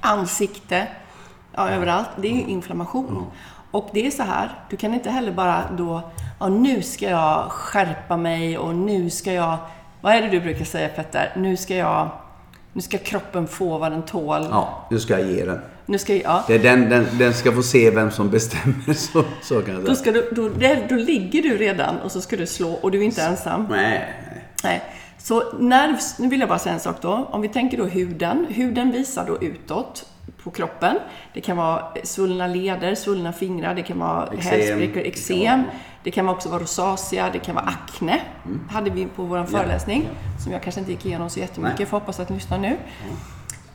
ansikte, 0.00 0.86
ja 1.54 1.68
överallt. 1.70 2.08
Det 2.16 2.28
är 2.28 2.32
ju 2.32 2.42
inflammation. 2.42 3.26
Och 3.70 3.88
det 3.92 4.06
är 4.06 4.10
så 4.10 4.22
här, 4.22 4.50
du 4.70 4.76
kan 4.76 4.94
inte 4.94 5.10
heller 5.10 5.32
bara 5.32 5.64
då, 5.78 6.10
ja 6.40 6.48
nu 6.48 6.82
ska 6.82 7.10
jag 7.10 7.50
skärpa 7.50 8.16
mig 8.16 8.58
och 8.58 8.74
nu 8.74 9.10
ska 9.10 9.32
jag, 9.32 9.56
vad 10.00 10.14
är 10.14 10.22
det 10.22 10.28
du 10.28 10.40
brukar 10.40 10.64
säga 10.64 10.88
Petter? 10.88 11.32
Nu 11.36 11.56
ska 11.56 11.74
jag, 11.74 12.08
nu 12.76 12.82
ska 12.82 12.98
kroppen 12.98 13.46
få 13.46 13.78
vad 13.78 13.92
den 13.92 14.02
tål. 14.02 14.46
Ja, 14.50 14.86
nu 14.90 15.00
ska 15.00 15.18
jag 15.18 15.30
ge 15.30 15.44
den. 15.44 15.60
Nu 15.86 15.98
ska 15.98 16.12
jag, 16.14 16.22
ja. 16.24 16.44
Det 16.46 16.54
är 16.54 16.58
den, 16.58 16.90
den, 16.90 17.06
den 17.18 17.34
ska 17.34 17.52
få 17.52 17.62
se 17.62 17.90
vem 17.90 18.10
som 18.10 18.30
bestämmer. 18.30 18.92
Så, 18.94 19.24
så 19.42 19.60
kan 19.62 19.74
jag 19.74 19.82
Då, 19.84 19.86
säga. 19.86 19.96
ska 19.96 20.12
du, 20.12 20.30
då, 20.32 20.48
där, 20.48 20.86
då 20.88 20.94
ligger 20.94 21.42
du 21.42 21.56
redan 21.56 21.96
och 21.98 22.12
så 22.12 22.20
ska 22.20 22.36
du 22.36 22.46
slå 22.46 22.72
och 22.72 22.90
du 22.90 22.98
är 22.98 23.02
inte 23.02 23.22
ensam. 23.22 23.66
Nej, 23.70 24.14
nej. 24.64 24.82
Så 25.18 25.42
när, 25.58 25.96
nu 26.18 26.28
vill 26.28 26.40
jag 26.40 26.48
bara 26.48 26.58
säga 26.58 26.74
en 26.74 26.80
sak 26.80 26.96
då. 27.02 27.28
Om 27.30 27.40
vi 27.40 27.48
tänker 27.48 27.78
då 27.78 27.84
huden. 27.84 28.46
Huden 28.50 28.92
visar 28.92 29.26
då 29.26 29.42
utåt 29.42 30.06
på 30.42 30.50
kroppen. 30.50 30.96
Det 31.34 31.40
kan 31.40 31.56
vara 31.56 31.82
svullna 32.04 32.46
leder, 32.46 32.94
svullna 32.94 33.32
fingrar, 33.32 33.74
det 33.74 33.82
kan 33.82 33.98
vara 33.98 34.28
Ja. 34.42 34.50
eksem. 34.96 35.62
Det 36.06 36.12
kan 36.12 36.28
också 36.28 36.48
vara 36.48 36.62
rosacea, 36.62 37.30
det 37.30 37.38
kan 37.38 37.54
vara 37.54 37.64
akne. 37.64 38.20
hade 38.70 38.90
vi 38.90 39.06
på 39.06 39.22
vår 39.22 39.44
föreläsning. 39.44 40.08
Som 40.44 40.52
jag 40.52 40.62
kanske 40.62 40.80
inte 40.80 40.92
gick 40.92 41.06
igenom 41.06 41.30
så 41.30 41.40
jättemycket. 41.40 41.78
Nej. 41.78 41.86
Får 41.86 42.00
hoppas 42.00 42.20
att 42.20 42.28
ni 42.28 42.34
lyssnar 42.34 42.58
nu. 42.58 42.76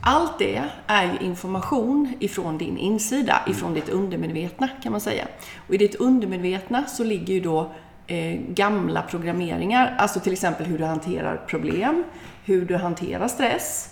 Allt 0.00 0.38
det 0.38 0.62
är 0.86 1.04
ju 1.04 1.26
information 1.26 2.14
ifrån 2.20 2.58
din 2.58 2.78
insida, 2.78 3.40
ifrån 3.46 3.74
ditt 3.74 3.88
undermedvetna 3.88 4.68
kan 4.82 4.92
man 4.92 5.00
säga. 5.00 5.24
Och 5.68 5.74
i 5.74 5.76
ditt 5.78 5.94
undermedvetna 5.94 6.84
så 6.86 7.04
ligger 7.04 7.34
ju 7.34 7.40
då 7.40 7.72
eh, 8.06 8.40
gamla 8.48 9.02
programmeringar, 9.02 9.94
alltså 9.98 10.20
till 10.20 10.32
exempel 10.32 10.66
hur 10.66 10.78
du 10.78 10.84
hanterar 10.84 11.36
problem, 11.36 12.04
hur 12.44 12.66
du 12.66 12.76
hanterar 12.76 13.28
stress, 13.28 13.91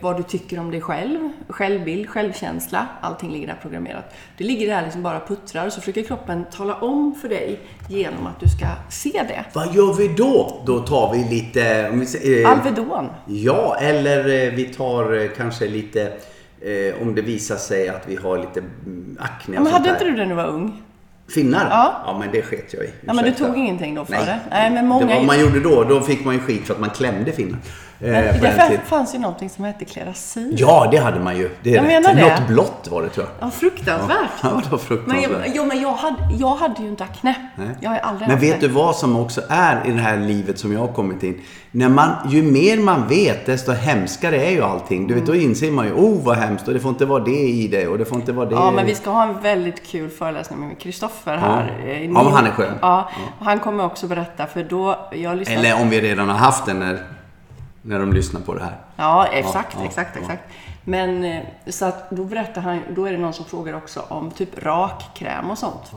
vad 0.00 0.16
du 0.16 0.22
tycker 0.22 0.58
om 0.58 0.70
dig 0.70 0.80
själv, 0.80 1.30
självbild, 1.48 2.08
självkänsla, 2.08 2.86
allting 3.00 3.30
ligger 3.30 3.46
där 3.46 3.58
programmerat. 3.62 4.14
Det 4.38 4.44
ligger 4.44 4.66
där 4.66 4.82
liksom 4.82 5.02
bara 5.02 5.20
puttrar 5.20 5.66
och 5.66 5.72
så 5.72 5.80
försöker 5.80 6.02
kroppen 6.02 6.44
tala 6.50 6.74
om 6.74 7.14
för 7.14 7.28
dig 7.28 7.60
genom 7.88 8.26
att 8.26 8.40
du 8.40 8.48
ska 8.48 8.66
se 8.90 9.22
det. 9.28 9.44
Vad 9.52 9.74
gör 9.74 9.94
vi 9.94 10.08
då? 10.08 10.62
Då 10.66 10.78
tar 10.78 11.12
vi 11.12 11.36
lite... 11.36 11.90
Om 11.92 12.00
vi, 12.00 12.42
eh, 12.42 12.50
Alvedon. 12.50 13.08
Ja, 13.26 13.76
eller 13.80 14.18
eh, 14.18 14.52
vi 14.52 14.64
tar 14.64 15.20
eh, 15.20 15.28
kanske 15.36 15.68
lite... 15.68 16.12
Eh, 16.60 17.02
om 17.02 17.14
det 17.14 17.22
visar 17.22 17.56
sig 17.56 17.88
att 17.88 18.08
vi 18.08 18.16
har 18.16 18.38
lite 18.38 18.60
mm, 18.60 19.18
akne 19.20 19.56
och 19.56 19.62
men 19.62 19.72
hade 19.72 19.90
inte 19.90 20.04
du 20.04 20.10
det 20.10 20.16
när 20.16 20.26
du 20.26 20.34
var 20.34 20.46
ung? 20.46 20.82
Finnar? 21.28 21.66
Ja. 21.70 22.02
ja, 22.06 22.18
men 22.18 22.28
det 22.32 22.42
sket 22.42 22.74
jag 22.74 22.84
i. 22.84 22.90
Ja, 23.06 23.12
men 23.12 23.24
du 23.24 23.32
tog 23.32 23.56
ingenting 23.56 23.94
då 23.94 24.04
för 24.04 24.12
Nej. 24.12 24.26
det? 24.26 24.40
Nej, 24.50 24.70
men 24.70 24.86
många... 24.86 25.06
Det 25.06 25.14
var, 25.14 25.22
man 25.22 25.40
gjorde 25.40 25.60
då, 25.60 25.84
då 25.84 26.00
fick 26.00 26.24
man 26.24 26.34
ju 26.34 26.40
skit 26.40 26.66
för 26.66 26.74
att 26.74 26.80
man 26.80 26.90
klämde 26.90 27.32
finnar. 27.32 27.58
Eh, 28.02 28.10
Men 28.10 28.22
den 28.40 28.42
det 28.70 28.80
fanns 28.86 29.14
ju 29.14 29.18
någonting 29.18 29.50
som 29.50 29.64
hette 29.64 29.84
klerasil. 29.84 30.54
Ja, 30.58 30.88
det 30.90 30.96
hade 30.98 31.20
man 31.20 31.36
ju. 31.36 31.50
Det 31.62 31.70
är 31.70 31.74
Jag 31.74 31.82
rätt. 31.84 31.88
menar 32.02 32.14
det. 32.14 32.38
Något 32.38 32.48
blått 32.48 32.88
var 32.90 33.02
det 33.02 33.08
tror 33.08 33.26
jag. 33.38 33.46
Ja, 33.48 33.50
fruktansvärt. 33.50 34.16
Ja, 34.42 34.48
det 34.48 34.54
var 34.54 34.60
Men, 34.70 34.78
fruktansvärt. 34.78 35.30
jag, 35.46 35.52
jo, 35.54 35.64
men 35.64 35.80
jag, 35.80 35.92
hade, 35.92 36.16
jag 36.38 36.54
hade 36.56 36.82
ju 36.82 36.88
inte 36.88 37.04
akne. 37.04 37.34
Nej. 37.56 37.68
Jag 37.80 37.90
har 37.90 37.98
aldrig 37.98 38.28
Men 38.28 38.38
vet 38.40 38.60
det. 38.60 38.66
du 38.68 38.72
vad 38.72 38.96
som 38.96 39.16
också 39.16 39.40
är 39.48 39.86
i 39.86 39.90
det 39.90 39.98
här 40.00 40.16
livet 40.16 40.58
som 40.58 40.72
jag 40.72 40.80
har 40.80 40.88
kommit 40.88 41.22
in? 41.22 41.40
När 41.72 41.88
man, 41.88 42.10
ju 42.28 42.42
mer 42.42 42.76
man 42.78 43.08
vet, 43.08 43.46
desto 43.46 43.72
hemskare 43.72 44.36
är 44.46 44.50
ju 44.50 44.62
allting. 44.62 45.06
Du 45.06 45.14
vet, 45.14 45.26
då 45.26 45.34
inser 45.34 45.70
man 45.70 45.86
ju, 45.86 45.92
oh 45.92 46.24
vad 46.24 46.36
hemskt 46.36 46.68
och 46.68 46.74
det 46.74 46.80
får 46.80 46.88
inte 46.90 47.06
vara 47.06 47.24
det 47.24 47.30
i 47.48 47.68
det 47.68 47.86
och 47.86 47.98
det 47.98 48.04
får 48.04 48.18
inte 48.18 48.32
vara 48.32 48.46
det. 48.48 48.54
Ja, 48.54 48.70
men 48.70 48.86
vi 48.86 48.94
ska 48.94 49.10
ha 49.10 49.22
en 49.22 49.40
väldigt 49.40 49.86
kul 49.86 50.10
föreläsning 50.10 50.58
med 50.68 50.78
Kristoffer 50.78 51.36
här. 51.36 51.72
Ja. 51.86 51.90
eh, 51.92 52.02
Ja, 52.04 52.08
men 52.22 52.32
han 52.32 52.46
är 52.46 52.50
skön. 52.50 52.74
Ja, 52.80 53.10
och 53.38 53.46
han 53.46 53.58
kommer 53.58 53.84
också 53.84 54.06
berätta 54.06 54.46
för 54.46 54.62
då, 54.62 55.08
jag 55.12 55.36
lyssnar... 55.36 55.56
Eller 55.56 55.80
om 55.82 55.90
vi 55.90 56.00
redan 56.00 56.28
har 56.28 56.36
haft 56.36 56.66
den 56.66 56.78
när, 56.78 56.98
när 57.82 57.98
de 57.98 58.12
lyssnar 58.12 58.40
på 58.40 58.54
det 58.54 58.62
här. 58.64 58.76
Ja, 58.96 59.26
exakt, 59.26 59.74
Ja, 59.74 59.80
ja, 59.80 59.86
exakt, 59.86 60.10
ja. 60.16 60.20
exakt. 60.20 60.42
Men 60.84 61.24
eh, 61.24 61.42
så 61.66 61.84
att 61.84 62.10
då 62.10 62.24
berättar 62.24 62.60
han, 62.60 62.80
då 62.94 63.04
är 63.06 63.12
det 63.12 63.18
någon 63.18 63.32
som 63.32 63.44
frågar 63.44 63.76
också 63.76 64.02
om 64.08 64.30
typ 64.30 64.62
rakkräm 64.64 65.50
och 65.50 65.58
sånt. 65.58 65.92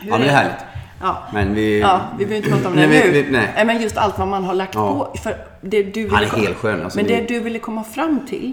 Hur 0.00 0.08
Ja, 0.10 0.18
men 0.18 0.20
det 0.20 0.32
är 0.32 0.36
härligt. 0.36 0.64
Ja. 1.00 1.16
Men 1.32 1.54
vi... 1.54 1.80
Ja, 1.80 2.00
vi 2.18 2.26
behöver 2.26 2.36
inte 2.36 2.50
prata 2.56 2.68
om 2.68 2.76
det 2.76 2.86
Nej, 2.86 3.02
nu. 3.06 3.22
vi- 3.22 3.30
nej. 3.30 3.64
men 3.66 3.82
just 3.82 3.96
allt 3.96 4.18
vad 4.18 4.28
man 4.28 4.44
har 4.44 4.54
lagt 4.54 4.74
Ja. 4.74 5.10
på. 5.12 5.18
För 5.18 5.36
det 5.60 5.82
du 5.82 6.02
ville 6.02 6.14
Han 6.16 6.24
är 6.24 6.28
kom- 6.28 6.40
helt 6.40 6.56
skön, 6.56 6.82
alltså, 6.84 6.98
men 6.98 7.06
ni- 7.06 7.16
det 7.16 7.28
du 7.28 7.40
ville 7.40 7.58
komma 7.58 7.84
fram 7.84 8.26
till. 8.26 8.52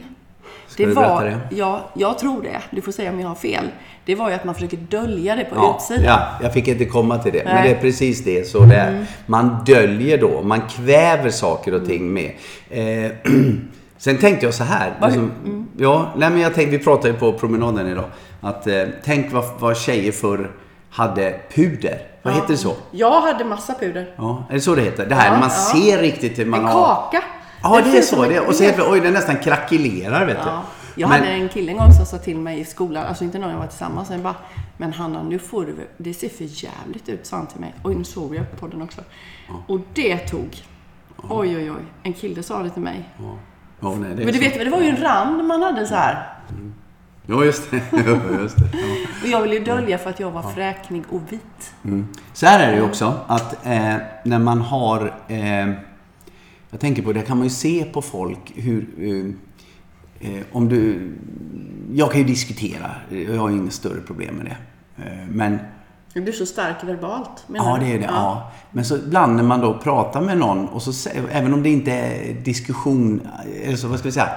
Ska 0.73 0.85
det 0.85 0.93
var, 0.93 1.03
berätta 1.21 1.37
det? 1.49 1.55
Ja, 1.55 1.89
jag 1.93 2.19
tror 2.19 2.41
det. 2.41 2.61
Du 2.71 2.81
får 2.81 2.91
säga 2.91 3.11
om 3.11 3.19
jag 3.19 3.27
har 3.27 3.35
fel. 3.35 3.65
Det 4.05 4.15
var 4.15 4.29
ju 4.29 4.35
att 4.35 4.43
man 4.45 4.55
försöker 4.55 4.77
dölja 4.77 5.35
det 5.35 5.43
på 5.45 5.55
Ja, 5.55 5.77
utsidan. 5.79 6.03
ja, 6.03 6.27
jag 6.41 6.53
fick 6.53 6.67
inte 6.67 6.85
komma 6.85 7.17
till 7.17 7.33
det. 7.33 7.41
Men 7.45 7.55
Nej. 7.55 7.69
det 7.69 7.75
är 7.75 7.81
precis 7.81 8.23
det 8.23 8.47
så 8.47 8.59
det 8.59 8.75
är. 8.75 8.87
Mm. 8.91 9.05
Man 9.25 9.57
döljer 9.65 10.17
då, 10.17 10.41
man 10.41 10.61
kväver 10.61 11.29
saker 11.29 11.73
och 11.73 11.85
ting 11.85 12.13
med. 12.13 12.31
Eh, 12.69 13.11
sen 13.97 14.17
tänkte 14.17 14.45
jag 14.45 14.53
så 14.53 14.63
här. 14.63 14.93
Liksom, 15.05 15.31
Ja, 15.77 16.11
nej 16.17 16.29
men 16.29 16.39
jag 16.39 16.53
tänkte, 16.53 16.77
vi 16.77 16.83
pratade 16.83 17.07
ju 17.09 17.13
på 17.13 17.33
promenaden 17.33 17.87
idag. 17.87 18.05
Att 18.41 18.67
eh, 18.67 18.83
tänk 19.05 19.33
vad, 19.33 19.43
vad 19.59 19.77
tjejer 19.77 20.11
förr 20.11 20.51
hade 20.89 21.35
puder. 21.55 21.97
Vad 22.21 22.33
heter 22.33 22.47
det 22.47 22.57
så? 22.57 22.73
Jag 22.91 23.21
hade 23.21 23.45
massa 23.45 23.73
puder. 23.73 24.05
Ja, 24.17 24.43
är 24.49 24.53
det 24.53 24.61
så 24.61 24.75
det 24.75 24.81
heter? 24.81 25.05
Det 25.05 25.15
här 25.15 25.25
Ja, 25.33 25.39
man 25.39 25.49
ja. 25.49 25.79
ser 25.79 25.97
riktigt 26.01 26.39
hur 26.39 26.45
man 26.45 26.59
En 26.59 26.65
har... 26.65 26.85
kaka. 26.85 27.23
Ja, 27.63 27.81
det 27.81 27.97
är 27.97 28.01
så. 28.01 28.23
Det. 28.23 28.39
Och 28.39 28.55
så 28.55 28.63
helt 28.63 28.79
oj, 28.79 28.99
den 28.99 29.13
nästan 29.13 29.35
krackelerar 29.37 30.25
vet 30.25 30.37
Ja. 30.45 30.63
du. 30.95 31.01
Jag 31.01 31.09
Men- 31.09 31.19
hade 31.19 31.31
en 31.31 31.49
kille 31.49 31.71
en 31.71 31.77
gång 31.77 31.93
som 31.93 32.05
sa 32.05 32.17
till 32.17 32.37
mig 32.37 32.59
i 32.59 32.65
skolan, 32.65 33.05
alltså 33.05 33.23
inte 33.23 33.39
någon 33.39 33.49
jag 33.49 33.57
var 33.57 33.67
tillsammans 33.67 34.09
med, 34.09 34.21
bara 34.21 34.35
Men 34.77 34.93
Hanna, 34.93 35.23
nu 35.23 35.39
får 35.39 35.65
du 35.65 35.75
det 35.97 36.13
ser 36.13 36.29
för 36.29 36.43
jävligt 36.65 37.09
ut, 37.09 37.25
sa 37.25 37.37
han 37.37 37.47
till 37.47 37.59
mig. 37.61 37.73
Oj, 37.83 37.95
nu 37.95 38.03
såg 38.03 38.35
jag 38.35 38.51
på 38.51 38.57
podden 38.57 38.81
också. 38.81 39.01
Och 39.67 39.79
det 39.93 40.17
tog, 40.17 40.57
oj 41.29 41.57
oj 41.57 41.71
oj, 41.71 41.77
en 42.03 42.13
kille 42.13 42.43
sa 42.43 42.63
det 42.63 42.69
till 42.69 42.81
mig. 42.81 43.09
Ja, 43.79 43.95
nej, 43.95 44.09
det 44.15 44.21
är 44.21 44.25
Men 44.25 44.27
du 44.27 44.33
så. 44.33 44.39
vet 44.39 44.53
det 44.59 44.69
var 44.69 44.79
ju 44.81 44.87
en 44.87 44.97
rand 45.01 45.43
man 45.47 45.61
hade 45.61 45.87
så 45.87 45.95
här. 45.95 46.27
Ja, 47.25 47.43
just 47.45 47.71
det. 47.71 47.81
Ja, 47.91 48.39
just 48.41 48.57
det. 48.57 48.69
Ja. 48.73 48.79
Och 49.23 49.27
jag 49.27 49.41
ville 49.41 49.55
ju 49.55 49.63
dölja 49.63 49.97
för 49.97 50.09
att 50.09 50.19
jag 50.19 50.31
var 50.31 50.41
fräknig 50.41 51.03
och 51.09 51.21
vit. 51.29 51.73
Så 52.33 52.45
här 52.45 52.59
är 52.67 52.71
det 52.71 52.77
ju 52.77 52.83
också 52.83 53.13
att 53.27 53.65
eh, 53.65 53.95
när 54.23 54.39
man 54.39 54.61
har... 54.61 55.13
Eh, 55.27 55.67
jag 56.73 56.79
tänker 56.79 57.01
på 57.01 57.13
det 57.13 57.21
kan 57.21 57.37
man 57.37 57.47
ju 57.47 57.49
se 57.49 57.85
på 57.85 58.01
folk 58.01 58.51
hur... 58.55 58.87
Eh, 58.99 60.29
eh, 60.29 60.43
om 60.51 60.69
du... 60.69 61.11
Jag 61.93 62.11
kan 62.11 62.21
ju 62.21 62.27
diskutera. 62.27 62.91
Jag 63.09 63.39
har 63.39 63.49
ju 63.49 63.57
inget 63.57 63.73
större 63.73 64.01
problem 64.01 64.35
med 64.35 64.45
det. 64.45 64.57
Eh, 65.03 65.27
men 65.29 65.59
Du 66.13 66.27
är 66.27 66.31
så 66.31 66.45
stark 66.45 66.83
verbalt, 66.83 67.45
menar 67.47 67.65
Ja, 67.69 67.77
det 67.85 67.93
är 67.93 67.99
det. 67.99 68.05
Ja. 68.05 68.51
Men 68.71 68.85
så 68.85 68.95
ibland 68.97 69.35
när 69.35 69.43
man 69.43 69.61
då 69.61 69.77
pratar 69.77 70.21
med 70.21 70.37
någon 70.37 70.67
och 70.67 70.81
så 70.81 71.09
även 71.31 71.53
om 71.53 71.63
det 71.63 71.69
inte 71.69 71.91
är 71.91 72.33
diskussion, 72.33 73.27
eller 73.63 73.77
så, 73.77 73.87
vad 73.87 73.99
ska 73.99 74.07
vi 74.07 74.11
säga, 74.11 74.29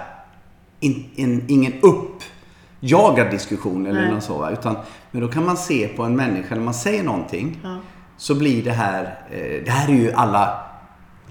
in, 0.80 1.04
in, 1.14 1.44
ingen 1.48 1.72
uppjagad 1.82 3.30
diskussion 3.30 3.86
eller 3.86 4.00
Nej. 4.00 4.12
något 4.12 4.24
så, 4.24 4.50
utan 4.50 4.76
men 5.10 5.20
då 5.20 5.28
kan 5.28 5.44
man 5.44 5.56
se 5.56 5.88
på 5.88 6.02
en 6.02 6.16
människa 6.16 6.54
när 6.54 6.62
man 6.62 6.74
säger 6.74 7.02
någonting 7.04 7.60
Ja. 7.62 7.76
så 8.16 8.34
blir 8.34 8.64
det 8.64 8.72
här, 8.72 9.18
eh, 9.30 9.64
det 9.64 9.70
här 9.70 9.88
är 9.88 9.96
ju 9.96 10.12
alla 10.12 10.65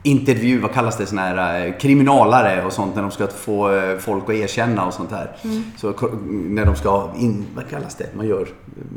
intervju, 0.05 0.59
vad 0.59 0.71
kallas 0.73 0.97
det, 0.97 1.05
såna 1.05 1.21
här 1.21 1.65
eh, 1.67 1.73
kriminalare 1.77 2.65
och 2.65 2.73
sånt 2.73 2.95
när 2.95 3.01
de 3.01 3.11
ska 3.11 3.27
få 3.27 3.75
eh, 3.75 3.97
folk 3.97 4.23
att 4.23 4.29
erkänna 4.35 4.85
och 4.85 4.93
sånt 4.93 5.11
här. 5.11 5.31
Så 5.77 5.93
ko- 5.93 6.09
när 6.29 6.65
de 6.65 6.75
ska, 6.75 7.09
in, 7.19 7.45
vad 7.55 7.69
kallas 7.69 7.95
det, 7.95 8.05
man 8.15 8.27
gör, 8.27 8.47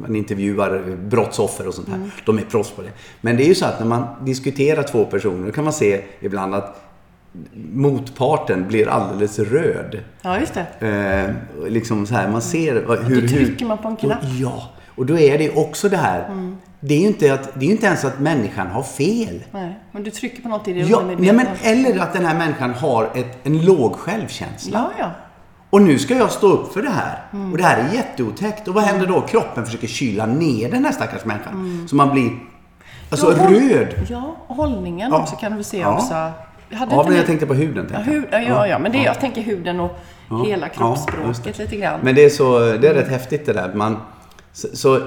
man 0.02 0.16
intervjuar 0.16 0.96
brottsoffer 1.08 1.68
och 1.68 1.74
sånt 1.74 1.88
här. 1.88 2.10
De 2.26 2.38
är 2.38 2.42
proffs 2.42 2.70
på 2.70 2.82
det. 2.82 2.90
Men 3.20 3.36
det 3.36 3.44
är 3.44 3.48
ju 3.48 3.54
så 3.54 3.66
att 3.66 3.80
när 3.80 3.86
man 3.86 4.06
diskuterar 4.24 4.82
två 4.82 5.04
personer, 5.04 5.46
då 5.46 5.52
kan 5.52 5.64
man 5.64 5.72
se 5.72 6.00
ibland 6.20 6.54
att 6.54 6.84
motparten 7.72 8.68
blir 8.68 8.88
alldeles 8.88 9.38
röd. 9.38 9.98
Ja, 10.22 10.38
just 10.40 10.54
det. 10.80 10.86
Eh, 10.88 11.68
liksom 11.70 12.06
så 12.06 12.14
här, 12.14 12.28
man 12.30 12.42
ser 12.42 12.84
vad- 12.86 12.98
hur... 12.98 13.22
Då 13.22 13.28
trycker 13.28 13.66
man 13.66 13.78
på 13.78 13.88
en 13.88 13.96
knapp. 13.96 14.18
Ja, 14.40 14.70
och 14.98 15.06
då 15.06 15.18
är 15.18 15.38
det 15.38 15.50
också 15.56 15.88
det 15.88 15.96
här. 15.96 16.28
Det 16.80 16.94
är 16.94 16.98
ju 17.00 17.06
inte, 17.06 17.34
att, 17.34 17.50
det 17.54 17.66
är 17.66 17.70
inte 17.70 17.86
ens 17.86 18.04
att 18.04 18.20
människan 18.20 18.66
har 18.66 18.82
fel. 18.82 19.44
Nej, 19.52 19.78
men 19.92 20.02
du 20.02 20.10
trycker 20.10 20.42
på 20.42 20.48
något 20.48 20.68
i 20.68 20.72
det 20.72 20.80
Ja, 20.80 21.02
nej, 21.18 21.32
men, 21.32 21.46
eller 21.62 21.98
att 22.02 22.12
den 22.12 22.24
här 22.26 22.34
människan 22.38 22.74
har 22.74 23.10
ett, 23.14 23.38
en 23.46 23.64
låg 23.64 23.96
självkänsla. 23.96 24.90
Ja, 24.98 25.04
ja. 25.04 25.10
Och 25.70 25.82
nu 25.82 25.98
ska 25.98 26.14
jag 26.16 26.30
stå 26.30 26.46
upp 26.46 26.72
för 26.72 26.82
det 26.82 26.90
här. 26.90 27.18
Och 27.52 27.56
det 27.58 27.64
här 27.64 27.78
är 27.90 27.94
jätteotäckt. 27.94 28.68
Och 28.68 28.74
vad 28.74 28.84
händer 28.84 29.06
då? 29.06 29.20
Kroppen 29.20 29.66
försöker 29.66 29.86
kyla 29.86 30.26
ner 30.26 30.70
den 30.70 30.84
här 30.84 30.92
stackars 30.92 31.24
människan. 31.24 31.86
Så 31.90 31.96
man 31.96 32.10
blir 32.10 32.30
alltså 33.10 33.36
Ja, 33.38 33.50
röd. 33.50 33.94
Ja, 34.08 34.36
hållningen 34.46 35.10
Ja. 35.12 35.22
också 35.22 35.36
kan 35.36 35.56
du 35.56 35.62
se 35.62 35.78
Ja. 35.78 35.94
också. 35.94 36.14
Jag 36.70 36.78
hade 36.78 36.94
Ja, 36.94 37.04
men 37.08 37.16
jag 37.16 37.26
tänkte 37.26 37.46
på 37.46 37.54
huden. 37.54 37.86
Ja, 37.90 37.94
tänkte 37.94 38.12
jag. 38.12 38.20
hud, 38.20 38.28
ja, 38.32 38.40
ja, 38.40 38.66
ja, 38.66 38.78
men 38.78 38.92
det, 38.92 38.98
jag 38.98 39.20
tänker 39.20 39.40
huden 39.42 39.80
och 39.80 39.98
Ja. 40.30 40.44
hela 40.44 40.66
Ja, 40.66 40.72
kroppsspråket 40.72 41.58
lite 41.58 41.76
grann. 41.76 42.00
Men 42.02 42.14
det 42.14 42.24
är, 42.24 42.28
så, 42.30 42.58
det 42.58 42.88
är 42.88 42.94
rätt 42.94 43.08
häftigt 43.08 43.46
det 43.46 43.52
där. 43.52 43.74
Man, 43.74 43.96
så, 44.58 44.76
så, 44.76 45.00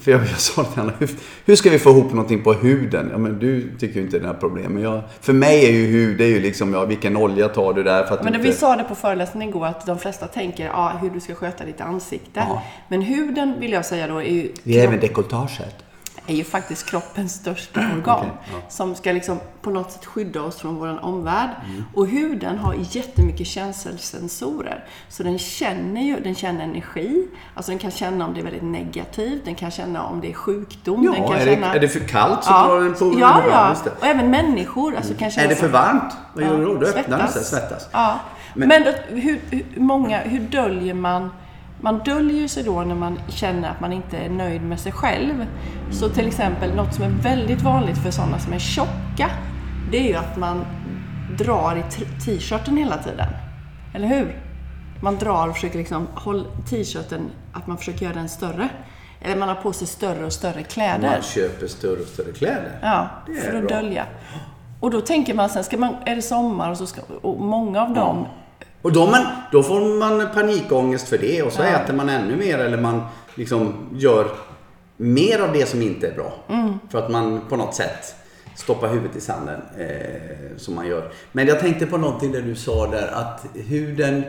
för 0.00 0.10
jag, 0.10 0.20
jag 0.20 0.40
sa 0.40 0.64
till 0.64 0.82
henne, 0.82 0.92
hur, 0.98 1.10
hur 1.44 1.56
ska 1.56 1.70
vi 1.70 1.78
få 1.78 1.90
ihop 1.90 2.10
någonting 2.10 2.42
på 2.42 2.52
huden? 2.52 3.08
Ja, 3.12 3.18
men 3.18 3.38
du 3.38 3.76
tycker 3.78 3.94
ju 3.94 4.00
inte 4.00 4.18
det 4.18 4.22
är 4.22 4.26
några 4.26 4.38
problem. 4.38 4.72
Men 4.72 4.82
jag, 4.82 5.02
för 5.20 5.32
mig 5.32 5.64
är 5.64 5.72
ju 5.72 5.86
hud, 5.86 6.18
det 6.18 6.24
är 6.24 6.28
ju 6.28 6.40
liksom, 6.40 6.74
ja, 6.74 6.84
vilken 6.84 7.16
olja 7.16 7.48
tar 7.48 7.72
du 7.72 7.82
där 7.82 8.04
för 8.04 8.14
att 8.14 8.24
Men 8.24 8.34
inte... 8.34 8.46
vi 8.46 8.52
sa 8.54 8.76
det 8.76 8.84
på 8.84 8.94
föreläsningen 8.94 9.48
igår 9.48 9.66
att 9.66 9.86
de 9.86 9.98
flesta 9.98 10.26
tänker 10.26 10.64
ja, 10.64 10.92
hur 11.02 11.10
du 11.10 11.20
ska 11.20 11.34
sköta 11.34 11.64
ditt 11.64 11.80
ansikte. 11.80 12.44
Ja. 12.48 12.62
Men 12.88 13.02
huden 13.02 13.60
vill 13.60 13.72
jag 13.72 13.84
säga 13.86 14.06
då 14.06 14.18
är 14.18 14.32
ju, 14.32 14.52
Det 14.62 14.80
är 14.80 14.84
även 14.84 15.00
dekolletaget. 15.00 15.91
Är 16.26 16.34
ju 16.34 16.44
faktiskt 16.44 16.86
kroppens 16.90 17.34
största 17.34 17.80
organ. 17.96 18.18
Okej, 18.18 18.30
ja. 18.52 18.58
Som 18.70 18.94
ska 18.94 19.12
liksom 19.12 19.40
på 19.62 19.70
något 19.70 19.92
sätt 19.92 20.04
skydda 20.06 20.42
oss 20.42 20.56
från 20.56 20.74
vår 20.76 21.04
omvärld. 21.04 21.50
Mm. 21.64 21.84
Och 21.94 22.06
huden 22.06 22.58
har 22.58 22.74
jättemycket 22.90 23.46
känselsensorer. 23.46 24.84
Så 25.08 25.22
den 25.22 25.38
känner 25.38 26.00
ju, 26.02 26.20
den 26.20 26.34
känner 26.34 26.64
energi. 26.64 27.28
Alltså 27.54 27.72
den 27.72 27.78
kan 27.78 27.90
känna 27.90 28.26
om 28.26 28.34
det 28.34 28.40
är 28.40 28.44
väldigt 28.44 28.62
negativt. 28.62 29.44
Den 29.44 29.54
kan 29.54 29.70
känna 29.70 30.02
om 30.04 30.20
det 30.20 30.30
är 30.30 30.34
sjukdom. 30.34 31.02
den 31.04 31.14
Ja, 31.14 31.28
kan 31.28 31.36
är 31.38 31.44
känna... 31.44 31.68
det, 31.70 31.76
är 31.76 31.80
det 31.80 31.88
för 31.88 32.00
kallt 32.08 32.44
så 32.44 32.50
ja, 32.50 32.66
drar 32.66 32.80
den 32.80 32.94
på... 32.94 33.20
ja, 33.20 33.42
ja. 33.50 33.76
det. 33.84 33.90
Och 33.90 34.06
även 34.06 34.30
människor 34.30 34.96
alltså, 34.96 35.14
kan 35.14 35.30
känna 35.30 35.44
Är 35.44 35.48
det 35.48 35.56
för 35.56 35.68
varmt? 35.68 36.16
Vad 36.34 36.44
gör 36.44 36.50
Ja, 36.52 36.56
du 36.58 36.64
då? 36.64 36.74
Du 36.74 36.86
öppnar 36.86 37.18
den 37.18 37.28
sig, 37.28 37.44
svettas. 37.44 37.88
Ja. 37.92 38.18
Men, 38.54 38.68
Men- 38.68 38.82
då, 38.84 38.90
hur, 39.14 39.40
hur, 39.50 39.64
många, 39.76 40.18
hur 40.18 40.40
döljer 40.40 40.94
man? 40.94 41.30
Man 41.84 41.98
döljer 41.98 42.48
sig 42.48 42.62
då 42.62 42.80
när 42.80 42.94
man 42.94 43.20
känner 43.28 43.70
att 43.70 43.80
man 43.80 43.92
inte 43.92 44.18
är 44.18 44.28
nöjd 44.28 44.62
med 44.62 44.80
sig 44.80 44.92
själv. 44.92 45.46
Så 45.90 46.08
till 46.08 46.26
exempel 46.26 46.74
något 46.74 46.94
som 46.94 47.04
är 47.04 47.08
väldigt 47.08 47.62
vanligt 47.62 47.98
för 47.98 48.10
sådana 48.10 48.38
som 48.38 48.52
är 48.52 48.58
tjocka, 48.58 49.30
det 49.90 49.98
är 49.98 50.08
ju 50.08 50.14
att 50.14 50.36
man 50.36 50.64
drar 51.38 51.76
i 51.76 51.82
t-shirten 52.24 52.76
hela 52.76 52.98
tiden. 52.98 53.28
Eller 53.94 54.08
hur? 54.08 54.42
Man 55.02 55.16
drar 55.16 55.48
och 55.48 55.54
försöker 55.54 55.78
liksom 55.78 56.06
hålla 56.14 56.44
t-shirten, 56.70 57.30
att 57.52 57.66
man 57.66 57.78
försöker 57.78 58.04
göra 58.04 58.14
den 58.14 58.28
större. 58.28 58.68
Eller 59.20 59.36
man 59.36 59.48
har 59.48 59.56
på 59.56 59.72
sig 59.72 59.86
större 59.86 60.24
och 60.26 60.32
större 60.32 60.62
kläder. 60.62 61.10
Man 61.10 61.22
köper 61.22 61.66
större 61.66 62.00
och 62.00 62.06
större 62.06 62.32
kläder. 62.32 62.78
Ja, 62.82 63.08
för 63.42 63.56
att 63.56 63.68
bra. 63.68 63.76
dölja. 63.80 64.06
Och 64.80 64.90
då 64.90 65.00
tänker 65.00 65.34
man 65.34 65.48
sen, 65.48 65.64
ska 65.64 65.78
man, 65.78 65.94
är 66.06 66.16
det 66.16 66.22
sommar 66.22 66.70
och 66.70 66.76
så 66.76 66.86
ska, 66.86 67.02
och 67.22 67.40
många 67.40 67.82
av 67.82 67.94
dem, 67.94 68.26
Och 68.82 68.92
då, 68.92 69.06
man, 69.06 69.26
då 69.52 69.62
får 69.62 69.80
man 69.98 70.28
panikångest 70.34 71.08
för 71.08 71.18
det 71.18 71.42
och 71.42 71.52
så 71.52 71.62
Ja. 71.62 71.68
äter 71.68 71.94
man 71.94 72.08
ännu 72.08 72.36
mer 72.36 72.58
eller 72.58 72.78
man 72.78 73.02
liksom 73.34 73.74
gör 73.94 74.26
mer 74.96 75.38
av 75.38 75.52
det 75.52 75.66
som 75.68 75.82
inte 75.82 76.08
är 76.08 76.14
bra. 76.14 76.32
Mm. 76.48 76.78
För 76.90 76.98
att 76.98 77.10
man 77.10 77.40
på 77.48 77.56
något 77.56 77.74
sätt 77.74 78.14
stoppar 78.56 78.88
huvudet 78.88 79.16
i 79.16 79.20
sanden 79.20 79.60
eh, 79.78 80.56
som 80.56 80.74
man 80.74 80.86
gör. 80.86 81.12
Men 81.32 81.46
jag 81.46 81.60
tänkte 81.60 81.86
på 81.86 81.96
någonting 81.96 82.32
där 82.32 82.42
du 82.42 82.54
sa 82.54 82.86
där 82.86 83.08
att 83.12 83.46
huden 83.54 84.24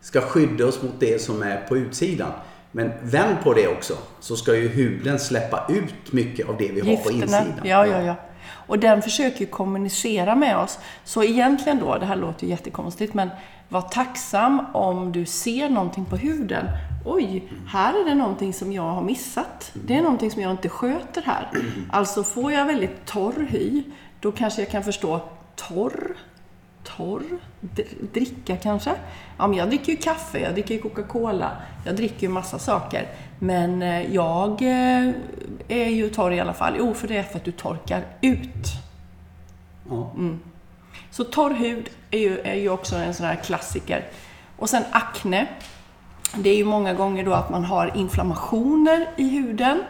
ska 0.00 0.20
skydda 0.20 0.66
oss 0.66 0.82
mot 0.82 0.92
det 1.00 1.22
som 1.22 1.42
är 1.42 1.56
på 1.68 1.76
utsidan. 1.76 2.30
Men 2.72 2.92
vänd 3.02 3.36
på 3.44 3.52
det 3.54 3.68
också 3.68 3.94
så 4.20 4.36
ska 4.36 4.56
ju 4.56 4.68
huden 4.68 5.18
släppa 5.18 5.66
ut 5.68 6.12
mycket 6.12 6.48
av 6.48 6.56
det 6.58 6.68
vi 6.72 6.80
har 6.80 7.04
på 7.04 7.10
insidan. 7.10 7.44
Ja, 7.64 7.86
ja, 7.86 8.02
ja. 8.02 8.14
Och 8.48 8.78
den 8.78 9.02
försöker 9.02 9.46
kommunicera 9.46 10.34
med 10.34 10.58
oss. 10.58 10.78
Så 11.04 11.22
egentligen 11.22 11.78
då, 11.78 11.98
det 11.98 12.06
här 12.06 12.16
låter 12.16 12.44
ju 12.44 12.50
jättekonstigt, 12.50 13.14
men 13.14 13.30
var 13.68 13.82
tacksam 13.82 14.66
om 14.72 15.12
du 15.12 15.26
ser 15.26 15.68
någonting 15.68 16.04
på 16.04 16.16
huden. 16.16 16.66
Oj, 17.04 17.48
här 17.68 18.00
är 18.00 18.04
det 18.04 18.14
någonting 18.14 18.52
som 18.52 18.72
jag 18.72 18.82
har 18.82 19.02
missat. 19.02 19.70
Det 19.74 19.96
är 19.96 20.02
någonting 20.02 20.30
som 20.30 20.42
jag 20.42 20.50
inte 20.50 20.68
sköter 20.68 21.22
här. 21.22 21.48
Alltså 21.90 22.24
får 22.24 22.52
jag 22.52 22.64
väldigt 22.64 23.06
torr 23.06 23.46
hy, 23.50 23.82
då 24.20 24.32
kanske 24.32 24.62
jag 24.62 24.70
kan 24.70 24.84
förstå 24.84 25.20
torr, 25.56 26.16
torr, 26.84 27.22
dr- 27.60 28.12
dricka 28.12 28.56
kanske. 28.56 28.94
Ja, 29.38 29.46
men 29.46 29.58
jag 29.58 29.68
dricker 29.68 29.92
ju 29.92 29.98
kaffe, 29.98 30.38
jag 30.38 30.52
dricker 30.52 30.74
ju 30.74 30.80
Coca-Cola, 30.80 31.50
jag 31.86 31.96
dricker 31.96 32.22
ju 32.22 32.28
massa 32.28 32.58
saker. 32.58 33.06
Men 33.38 33.82
eh, 33.82 34.14
jag 34.14 34.62
eh, 34.62 35.10
är 35.68 35.88
ju 35.88 36.10
torr 36.10 36.32
i 36.32 36.40
alla 36.40 36.52
fall. 36.52 36.74
Jo, 36.78 36.94
för 36.94 37.08
det 37.08 37.16
är 37.16 37.22
för 37.22 37.36
att 37.36 37.44
du 37.44 37.52
torkar 37.52 38.04
ut. 38.20 38.66
Ja. 39.90 40.12
Så 41.10 41.24
torr 41.24 41.50
hud 41.54 41.90
är 42.10 42.18
ju, 42.18 42.38
är 42.38 42.54
ju 42.54 42.68
också 42.68 42.96
en 42.96 43.14
sån 43.14 43.26
här 43.26 43.36
klassiker. 43.36 44.04
Och 44.56 44.70
sen 44.70 44.82
akne. 44.90 45.46
Det 46.36 46.50
är 46.50 46.56
ju 46.56 46.64
många 46.64 46.94
gånger 46.94 47.24
då 47.24 47.32
att 47.32 47.50
man 47.50 47.64
har 47.64 47.96
inflammationer 47.96 49.08
i 49.16 49.28
huden 49.28 49.82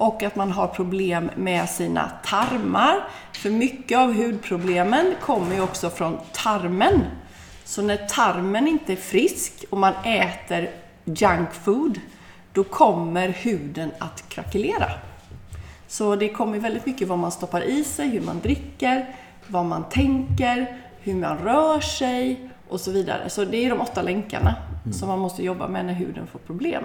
och 0.00 0.22
att 0.22 0.36
man 0.36 0.52
har 0.52 0.66
problem 0.66 1.30
med 1.36 1.68
sina 1.68 2.10
tarmar. 2.24 2.96
För 3.32 3.50
mycket 3.50 3.98
av 3.98 4.12
hudproblemen 4.12 5.14
kommer 5.20 5.54
ju 5.54 5.60
också 5.60 5.90
från 5.90 6.18
tarmen. 6.32 7.04
Så 7.64 7.82
när 7.82 7.96
tarmen 7.96 8.68
inte 8.68 8.92
är 8.92 8.96
frisk 8.96 9.64
och 9.70 9.78
man 9.78 9.94
äter 10.04 10.68
junk 11.04 11.52
food, 11.52 12.00
då 12.52 12.64
kommer 12.64 13.28
huden 13.28 13.90
att 13.98 14.28
krackelera. 14.28 14.90
Så 15.88 16.16
det 16.16 16.28
kommer 16.28 16.58
väldigt 16.58 16.86
mycket 16.86 17.08
vad 17.08 17.18
man 17.18 17.32
stoppar 17.32 17.62
i 17.62 17.84
sig, 17.84 18.08
hur 18.08 18.20
man 18.20 18.40
dricker, 18.40 19.14
vad 19.46 19.64
man 19.64 19.84
tänker, 19.88 20.80
hur 21.00 21.14
man 21.14 21.38
rör 21.38 21.80
sig 21.80 22.50
och 22.68 22.80
så 22.80 22.90
vidare. 22.90 23.30
Så 23.30 23.44
det 23.44 23.64
är 23.64 23.70
de 23.70 23.80
åtta 23.80 24.02
länkarna 24.02 24.54
som 24.92 25.08
man 25.08 25.18
måste 25.18 25.44
jobba 25.44 25.68
med 25.68 25.84
när 25.84 25.94
huden 25.94 26.26
får 26.26 26.38
problem. 26.38 26.84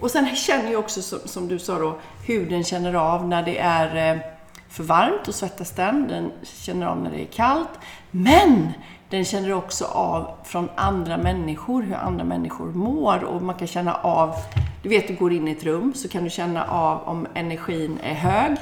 Och 0.00 0.10
sen 0.10 0.36
känner 0.36 0.70
ju 0.70 0.76
också, 0.76 1.02
som, 1.02 1.18
som 1.24 1.48
du 1.48 1.58
sa 1.58 1.78
då, 1.78 1.98
huden 2.26 2.64
känner 2.64 2.94
av 2.94 3.28
när 3.28 3.42
det 3.42 3.58
är 3.58 4.14
eh, 4.14 4.20
för 4.68 4.82
varmt 4.84 5.28
och 5.28 5.34
svettas 5.34 5.70
den. 5.70 6.08
Den 6.08 6.32
känner 6.42 6.86
av 6.86 6.98
när 7.02 7.10
det 7.10 7.22
är 7.22 7.26
kallt. 7.26 7.68
Men 8.10 8.72
den 9.10 9.24
känner 9.24 9.52
också 9.52 9.84
av 9.84 10.30
från 10.44 10.68
andra 10.74 11.16
människor, 11.16 11.82
hur 11.82 11.94
andra 11.94 12.24
människor 12.24 12.66
mår. 12.66 13.24
Och 13.24 13.42
man 13.42 13.54
kan 13.54 13.66
känna 13.68 13.94
av, 13.94 14.34
du 14.82 14.88
vet 14.88 15.08
du 15.08 15.14
går 15.14 15.32
in 15.32 15.48
i 15.48 15.50
ett 15.52 15.64
rum 15.64 15.94
så 15.94 16.08
kan 16.08 16.24
du 16.24 16.30
känna 16.30 16.64
av 16.64 17.02
om 17.08 17.26
energin 17.34 17.98
är 18.02 18.14
hög 18.14 18.56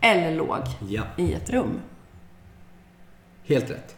eller 0.00 0.34
låg 0.36 0.58
Ja. 0.88 1.02
i 1.16 1.32
ett 1.32 1.50
rum. 1.50 1.80
Helt 3.44 3.70
rätt. 3.70 3.96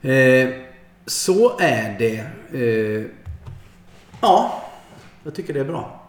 Eh, 0.00 0.67
så 1.08 1.58
är 1.58 1.98
det. 1.98 2.18
Eh, 2.52 3.06
ja, 4.20 4.62
jag 5.24 5.34
tycker 5.34 5.54
det 5.54 5.60
är 5.60 5.64
bra. 5.64 6.00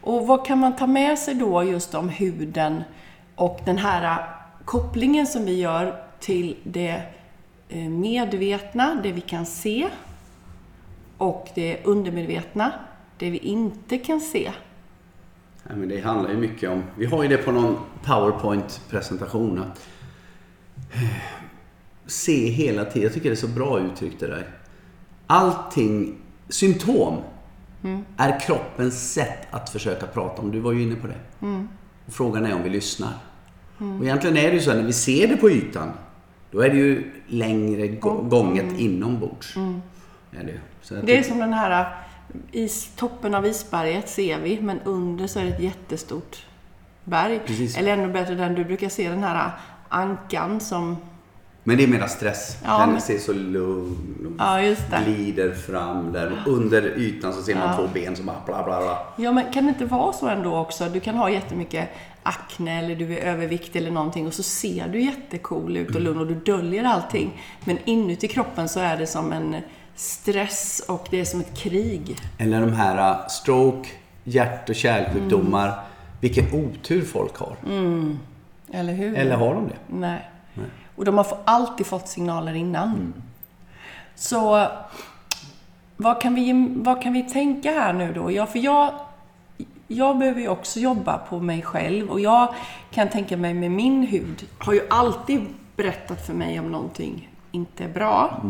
Och 0.00 0.26
vad 0.26 0.46
kan 0.46 0.58
man 0.58 0.76
ta 0.76 0.86
med 0.86 1.18
sig 1.18 1.34
då 1.34 1.64
just 1.64 1.94
om 1.94 2.08
huden 2.08 2.82
och 3.34 3.60
den 3.64 3.78
här 3.78 4.26
kopplingen 4.64 5.26
som 5.26 5.44
vi 5.44 5.60
gör 5.60 6.04
till 6.20 6.56
det 6.62 7.02
eh, 7.68 7.88
medvetna, 7.88 9.00
det 9.02 9.12
vi 9.12 9.20
kan 9.20 9.46
se, 9.46 9.88
och 11.18 11.48
det 11.54 11.84
undermedvetna, 11.84 12.72
det 13.18 13.30
vi 13.30 13.38
inte 13.38 13.98
kan 13.98 14.20
se. 14.20 14.52
Nej, 15.68 15.76
men 15.76 15.88
det 15.88 16.00
handlar 16.00 16.30
ju 16.30 16.36
mycket 16.36 16.70
om, 16.70 16.82
vi 16.96 17.06
har 17.06 17.22
ju 17.22 17.28
det 17.28 17.36
på 17.36 17.52
någon 17.52 17.78
powerpoint-presentation. 18.04 19.64
Se 22.10 22.50
hela 22.50 22.84
tiden, 22.84 23.02
jag 23.02 23.12
tycker 23.12 23.28
det 23.30 23.34
är 23.34 23.36
så 23.36 23.48
bra 23.48 23.80
uttryckt 23.80 24.20
det 24.20 24.26
där. 24.26 24.46
Allting, 25.26 26.16
symptom, 26.48 27.16
är 28.16 28.40
kroppens 28.40 29.12
sätt 29.12 29.46
att 29.50 29.70
försöka 29.70 30.06
prata 30.06 30.42
om. 30.42 30.50
Du 30.52 30.60
var 30.60 30.72
ju 30.72 30.82
inne 30.82 30.94
på 30.94 31.06
det. 31.06 31.46
Och 32.06 32.12
frågan 32.12 32.46
är 32.46 32.54
om 32.54 32.62
vi 32.62 32.70
lyssnar. 32.70 33.12
Och 33.98 34.04
egentligen 34.04 34.36
är 34.36 34.48
det 34.48 34.54
ju 34.54 34.60
så 34.60 34.70
att 34.70 34.76
när 34.76 34.84
vi 34.84 34.92
ser 34.92 35.28
det 35.28 35.36
på 35.36 35.50
ytan, 35.50 35.90
då 36.50 36.60
är 36.60 36.70
det 36.70 36.76
ju 36.76 37.12
längre 37.26 37.88
gå- 37.88 38.22
gånget 38.22 38.78
inombords. 38.78 39.56
Är 40.32 40.44
det. 40.44 40.60
Så 40.82 40.94
Det 40.94 41.18
är 41.18 41.22
som 41.22 41.38
den 41.38 41.52
här 41.52 41.80
äh, 41.80 41.86
is, 42.52 42.90
toppen 42.96 43.34
av 43.34 43.46
isberget 43.46 44.08
ser 44.08 44.40
vi, 44.40 44.60
men 44.60 44.80
under 44.84 45.26
så 45.26 45.38
är 45.38 45.44
det 45.44 45.50
ett 45.50 45.60
jättestort 45.62 46.46
berg. 47.04 47.40
Precis. 47.46 47.76
Eller 47.78 47.92
ännu 47.92 48.12
bättre 48.12 48.34
den 48.34 48.54
du 48.54 48.64
brukar 48.64 48.88
se, 48.88 49.08
den 49.08 49.22
här 49.22 49.50
ankan 49.88 50.60
som... 50.60 50.96
Men 51.70 51.76
det 51.78 51.84
är 51.84 51.88
mera 51.88 52.08
stress. 52.08 52.56
Ja, 52.64 52.78
den 52.78 52.90
men- 52.92 53.00
ser 53.00 53.18
så 53.18 53.32
lugn 53.32 54.36
Ja, 54.38 54.74
glider 55.04 55.54
fram 55.54 56.12
där. 56.12 56.42
Under 56.46 56.98
ytan 56.98 57.32
så 57.32 57.42
ser 57.42 57.54
man 57.54 57.62
Ja. 57.68 57.76
två 57.76 57.86
ben 57.94 58.16
som 58.16 58.26
bara 58.26 58.36
bla 58.46 58.62
bla 58.64 58.80
bla. 58.80 58.98
Ja, 59.16 59.32
men 59.32 59.52
kan 59.52 59.64
det 59.64 59.68
inte 59.68 59.84
vara 59.84 60.12
så 60.12 60.28
ändå 60.28 60.56
också? 60.56 60.88
Du 60.88 61.00
kan 61.00 61.14
ha 61.16 61.30
jättemycket 61.30 61.88
akne 62.22 62.78
eller 62.78 62.96
du 62.96 63.18
är 63.18 63.22
övervikt 63.32 63.76
eller 63.76 63.90
någonting 63.90 64.26
och 64.26 64.34
så 64.34 64.42
ser 64.42 64.88
du 64.88 65.00
jättecool 65.00 65.76
ut 65.76 65.94
och 65.94 66.00
lugn 66.00 66.18
och 66.18 66.26
du 66.26 66.34
döljer 66.34 66.84
allting. 66.84 67.42
Men 67.64 67.78
inuti 67.84 68.28
kroppen 68.28 68.68
så 68.68 68.80
är 68.80 68.96
det 68.96 69.06
som 69.06 69.32
en 69.32 69.56
stress 69.96 70.82
och 70.88 71.06
det 71.10 71.20
är 71.20 71.24
som 71.24 71.40
ett 71.40 71.58
krig. 71.58 72.16
Eller 72.38 72.60
de 72.60 72.72
här 72.72 73.10
uh, 73.10 73.26
stroke, 73.28 73.88
hjärt 74.24 74.68
och 74.68 74.74
kärlsjukdomar. 74.74 75.66
Mm. 75.66 75.78
Vilken 76.20 76.44
otur 76.54 77.02
folk 77.04 77.36
har. 77.36 77.56
Eller 78.72 78.92
hur? 78.92 79.16
Eller 79.16 79.36
har 79.36 79.54
de 79.54 79.68
det? 79.68 79.96
Nej. 79.98 80.30
Och 81.00 81.06
de 81.06 81.18
har 81.18 81.26
alltid 81.44 81.86
fått 81.86 82.08
signaler 82.08 82.54
innan. 82.54 82.88
Mm. 82.88 83.12
Så 84.14 84.68
vad 85.96 86.20
kan, 86.20 86.34
vi, 86.34 86.74
vad 86.76 87.02
kan 87.02 87.12
vi 87.12 87.22
tänka 87.22 87.70
här 87.70 87.92
nu 87.92 88.12
då? 88.12 88.32
Ja, 88.32 88.46
för 88.46 88.58
jag, 88.58 88.92
jag 89.88 90.18
behöver 90.18 90.40
ju 90.40 90.48
också 90.48 90.80
jobba 90.80 91.18
på 91.18 91.38
mig 91.38 91.62
själv 91.62 92.10
och 92.10 92.20
jag 92.20 92.54
kan 92.90 93.08
tänka 93.08 93.36
mig 93.36 93.54
med 93.54 93.70
min 93.70 94.02
hud 94.02 94.46
har 94.58 94.72
ju 94.72 94.80
alltid 94.90 95.46
berättat 95.76 96.26
för 96.26 96.34
mig 96.34 96.60
om 96.60 96.72
någonting 96.72 97.28
inte 97.52 97.84
är 97.84 97.88
bra. 97.88 98.42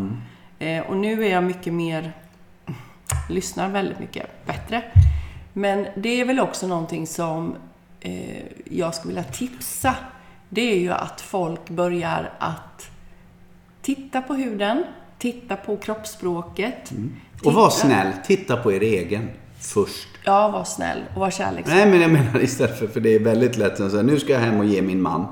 Eh, 0.59 0.85
och 0.85 0.97
nu 0.97 1.25
är 1.25 1.31
jag 1.31 1.43
mycket 1.43 1.73
mer, 1.73 2.13
lyssnar 3.29 3.69
väldigt 3.69 3.99
mycket 3.99 4.45
bättre. 4.45 4.83
Men 5.53 5.87
det 5.95 6.21
är 6.21 6.25
väl 6.25 6.39
också 6.39 6.67
någonting 6.67 7.07
som 7.07 7.55
eh, 7.99 8.43
jag 8.65 8.95
skulle 8.95 9.13
vilja 9.13 9.31
tipsa. 9.31 9.95
Det 10.53 10.61
är 10.71 10.79
ju 10.79 10.91
att 10.91 11.21
folk 11.21 11.69
börjar 11.69 12.31
att 12.39 12.89
titta 13.81 14.21
på 14.21 14.33
huden, 14.33 14.83
titta 15.17 15.55
på 15.55 15.77
kroppsspråket. 15.77 16.91
Och 17.45 17.53
var 17.53 17.69
snäll. 17.69 18.07
Titta 18.25 18.57
på 18.57 18.71
er 18.73 18.81
egen 18.81 19.29
först. 19.59 20.07
Ja, 20.25 20.47
var 20.49 20.63
snäll 20.63 20.99
och 21.15 21.19
var 21.21 21.29
kärleksfull. 21.31 21.77
Nej, 21.77 21.89
men 21.89 22.01
jag 22.01 22.11
menar 22.11 22.43
istället 22.43 22.79
för, 22.79 22.87
för 22.87 22.99
det 22.99 23.15
är 23.15 23.19
väldigt 23.19 23.57
lätt 23.57 23.79
att 23.79 23.91
säga 23.91 24.03
nu 24.03 24.19
ska 24.19 24.33
jag 24.33 24.39
hem 24.39 24.59
och 24.59 24.65
ge 24.65 24.81
min 24.81 25.01
man. 25.01 25.25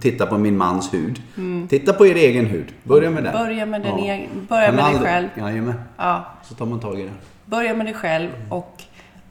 Titta 0.00 0.26
på 0.26 0.38
min 0.38 0.56
mans 0.56 0.94
hud. 0.94 1.22
Titta 1.68 1.92
på 1.92 2.06
er 2.06 2.14
egen 2.14 2.46
hud. 2.46 2.72
Börja 2.82 3.10
med 3.10 3.24
den. 3.24 3.34
Mm. 3.34 3.46
Börja 3.46 3.66
med 3.66 3.82
den 3.82 3.98
Ja. 3.98 4.04
egen- 4.14 4.46
börja 4.48 4.72
med 4.72 4.84
dig 4.84 4.98
själv. 5.00 5.28
Jajamän. 5.38 5.74
Ja, 5.96 6.24
Så 6.44 6.54
tar 6.54 6.66
man 6.66 6.80
tag 6.80 7.00
i 7.00 7.02
det. 7.02 7.12
börja 7.44 7.74
med 7.74 7.86
dig 7.86 7.94
själv 7.94 8.30
och, 8.50 8.82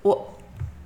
och 0.02 0.35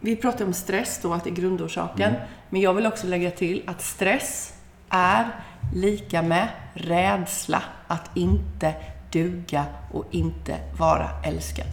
vi 0.01 0.15
pratar 0.15 0.45
om 0.45 0.53
stress 0.53 0.99
då, 1.01 1.13
att 1.13 1.23
det 1.23 1.29
är 1.29 1.35
grundorsaken. 1.35 2.13
Men 2.49 2.61
jag 2.61 2.73
vill 2.73 2.85
också 2.85 3.07
lägga 3.07 3.31
till 3.31 3.63
att 3.67 3.81
stress 3.81 4.53
är 4.89 5.27
lika 5.75 6.21
med 6.21 6.47
rädsla 6.73 7.63
att 7.87 8.17
inte 8.17 8.73
duga 9.11 9.65
och 9.91 10.05
inte 10.11 10.57
vara 10.77 11.09
älskad. 11.23 11.67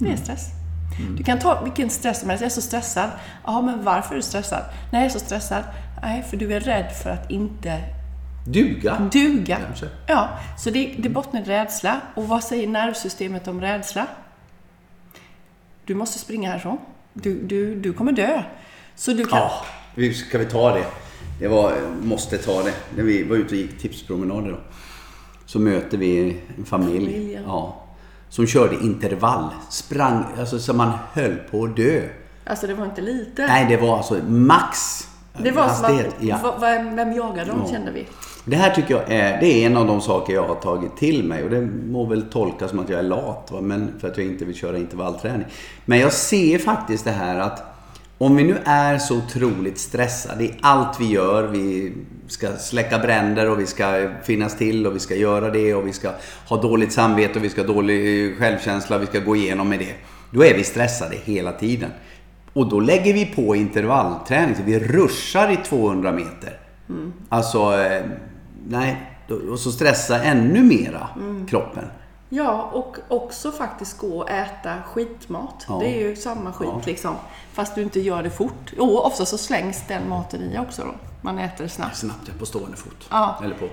Det 0.00 0.12
är 0.12 0.16
stress. 0.16 0.46
Du 1.16 1.24
kan 1.24 1.38
ta 1.38 1.60
vilken 1.62 1.90
stress 1.90 2.20
som 2.20 2.28
helst. 2.28 2.42
Jag 2.42 2.46
är 2.46 2.54
så 2.54 2.62
stressad. 2.62 3.10
Ja, 3.44 3.60
men 3.60 3.84
varför 3.84 4.12
är 4.12 4.16
du 4.16 4.22
stressad? 4.22 4.64
Nej, 4.92 5.02
jag 5.02 5.04
är 5.04 5.08
så 5.08 5.18
stressad. 5.18 5.64
Nej, 6.02 6.22
för 6.22 6.36
du 6.36 6.52
är 6.54 6.60
rädd 6.60 6.92
för 7.02 7.10
att 7.10 7.30
inte 7.30 7.82
Duga. 8.46 9.08
duga. 9.12 9.56
Kanske. 9.66 9.88
Ja, 10.06 10.28
så 10.58 10.70
det, 10.70 10.94
det 10.98 11.08
bottnar 11.08 11.40
i 11.40 11.44
rädsla. 11.44 12.00
Och 12.14 12.28
vad 12.28 12.44
säger 12.44 12.68
nervsystemet 12.68 13.48
om 13.48 13.60
rädsla? 13.60 14.06
Du 15.84 15.94
måste 15.94 16.18
springa 16.18 16.50
härifrån. 16.50 16.78
Du, 17.22 17.40
du, 17.42 17.74
du 17.74 17.92
kommer 17.92 18.12
dö. 18.12 18.42
Så 18.96 19.12
du 19.12 19.24
kan... 19.24 19.38
Ja, 19.96 20.12
ska 20.14 20.38
vi 20.38 20.44
ta 20.44 20.74
det? 20.74 20.84
Det 21.40 21.48
var, 21.48 21.72
måste 22.02 22.38
ta 22.38 22.62
det. 22.62 22.74
När 22.96 23.02
vi 23.04 23.22
var 23.24 23.36
ute 23.36 23.54
och 23.54 23.60
gick 23.60 23.78
tipspromenader 23.78 24.50
då. 24.50 24.58
Så 25.46 25.58
möter 25.58 25.98
vi 25.98 26.36
en 26.58 26.64
familj. 26.64 27.40
Ja, 27.46 27.84
som 28.28 28.46
körde 28.46 28.74
intervall. 28.76 29.48
Sprang, 29.70 30.24
alltså 30.38 30.58
så 30.58 30.74
man 30.74 30.90
höll 31.12 31.36
på 31.36 31.64
att 31.64 31.76
dö. 31.76 32.08
Alltså 32.44 32.66
det 32.66 32.74
var 32.74 32.84
inte 32.84 33.00
lite. 33.00 33.46
Nej, 33.46 33.66
det 33.68 33.76
var 33.76 33.96
alltså 33.96 34.14
max 34.28 35.04
det 35.42 35.50
var 35.50 35.68
som 35.68 35.84
att, 35.84 36.14
Ja. 36.20 36.56
vem, 36.60 36.96
vem 36.96 37.12
jagar 37.12 37.44
dem, 37.46 37.62
Ja. 37.64 37.70
kände 37.72 37.92
vi. 37.92 38.06
Det 38.48 38.56
här 38.56 38.74
tycker 38.74 38.94
jag 38.94 39.12
är, 39.12 39.40
det 39.40 39.46
är 39.46 39.66
en 39.66 39.76
av 39.76 39.86
de 39.86 40.00
saker 40.00 40.34
jag 40.34 40.48
har 40.48 40.54
tagit 40.54 40.96
till 40.96 41.24
mig. 41.24 41.44
Och 41.44 41.50
det 41.50 41.60
må 41.86 42.06
väl 42.06 42.22
tolkas 42.22 42.70
som 42.70 42.78
att 42.78 42.88
jag 42.88 42.98
är 42.98 43.02
lat, 43.02 43.48
va? 43.52 43.60
Men 43.60 43.92
för 44.00 44.08
att 44.08 44.18
jag 44.18 44.26
inte 44.26 44.44
vill 44.44 44.54
köra 44.54 44.78
intervallträning. 44.78 45.46
Men 45.84 45.98
jag 45.98 46.12
ser 46.12 46.58
faktiskt 46.58 47.04
det 47.04 47.10
här 47.10 47.38
att 47.38 47.62
om 48.18 48.36
vi 48.36 48.44
nu 48.44 48.56
är 48.64 48.98
så 48.98 49.16
otroligt 49.16 49.78
stressade 49.78 50.44
i 50.44 50.54
allt 50.60 51.00
vi 51.00 51.06
gör. 51.06 51.42
Vi 51.42 51.92
ska 52.26 52.56
släcka 52.56 52.98
bränder 52.98 53.50
och 53.50 53.60
vi 53.60 53.66
ska 53.66 54.10
finnas 54.22 54.58
till 54.58 54.86
och 54.86 54.94
vi 54.94 55.00
ska 55.00 55.14
göra 55.14 55.50
det 55.50 55.74
och 55.74 55.86
vi 55.86 55.92
ska 55.92 56.10
ha 56.48 56.62
dåligt 56.62 56.92
samvete 56.92 57.38
och 57.38 57.44
vi 57.44 57.48
ska 57.48 57.60
ha 57.60 57.68
dålig 57.68 58.36
självkänsla 58.38 58.96
och 58.96 59.02
vi 59.02 59.06
ska 59.06 59.20
gå 59.20 59.36
igenom 59.36 59.68
med 59.68 59.78
det. 59.78 59.94
Då 60.30 60.44
är 60.44 60.54
vi 60.54 60.64
stressade 60.64 61.16
hela 61.24 61.52
tiden. 61.52 61.90
Och 62.52 62.68
då 62.68 62.80
lägger 62.80 63.14
vi 63.14 63.26
på 63.26 63.56
intervallträning, 63.56 64.54
så 64.56 64.62
vi 64.62 64.78
ruschar 64.78 65.52
i 65.52 65.56
200 65.56 66.12
meter. 66.12 66.58
Alltså, 67.28 67.58
eh, 67.58 68.02
nej. 68.68 69.12
Och 69.50 69.58
så 69.58 69.72
stressa 69.72 70.22
ännu 70.22 70.62
mera 70.62 71.08
kroppen. 71.48 71.84
Ja, 72.28 72.62
och 72.72 72.96
också 73.08 73.52
faktiskt 73.52 73.98
gå 73.98 74.18
och 74.18 74.30
äta 74.30 74.74
skitmat. 74.82 75.64
Ja. 75.68 75.78
Det 75.78 75.86
är 76.02 76.08
ju 76.08 76.16
samma 76.16 76.52
skit 76.52 76.68
Ja. 76.72 76.80
liksom. 76.86 77.14
Fast 77.52 77.74
du 77.74 77.82
inte 77.82 78.00
gör 78.00 78.22
det 78.22 78.30
fort. 78.30 78.72
Jo, 78.76 78.98
ofta 78.98 79.26
så 79.26 79.38
slängs 79.38 79.84
den 79.88 80.08
maten 80.08 80.42
i 80.42 80.58
också 80.58 80.82
då. 80.82 80.94
Man 81.22 81.38
äter 81.38 81.64
det 81.64 81.70
snabbt. 81.70 81.96
Snabbt 81.96 82.38
på 82.38 82.46
stående 82.46 82.76
fot. 82.76 83.06
Ja. 83.10 83.40
Eller 83.44 83.54
på 83.54 83.66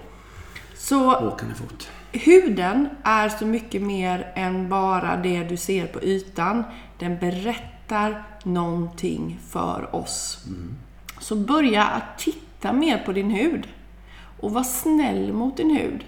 Så 0.77 1.27
åkande 1.27 1.55
fot. 1.55 1.89
Huden 2.12 2.89
är 3.03 3.29
så 3.29 3.45
mycket 3.45 3.81
mer 3.81 4.31
än 4.36 4.69
bara 4.69 5.15
det 5.17 5.43
du 5.43 5.58
ser 5.58 5.88
på 5.88 6.03
ytan. 6.03 6.63
Den 6.99 7.17
berättar 7.19 8.23
någonting 8.43 9.39
för 9.49 9.95
oss. 9.95 10.45
Så 11.19 11.36
börja 11.36 11.84
att 11.84 12.19
titta 12.19 12.73
mer 12.73 12.97
på 13.05 13.12
din 13.12 13.31
hud. 13.31 13.67
Och 14.39 14.52
var 14.52 14.63
snäll 14.63 15.34
mot 15.34 15.58
din 15.58 15.76
hud. 15.76 16.06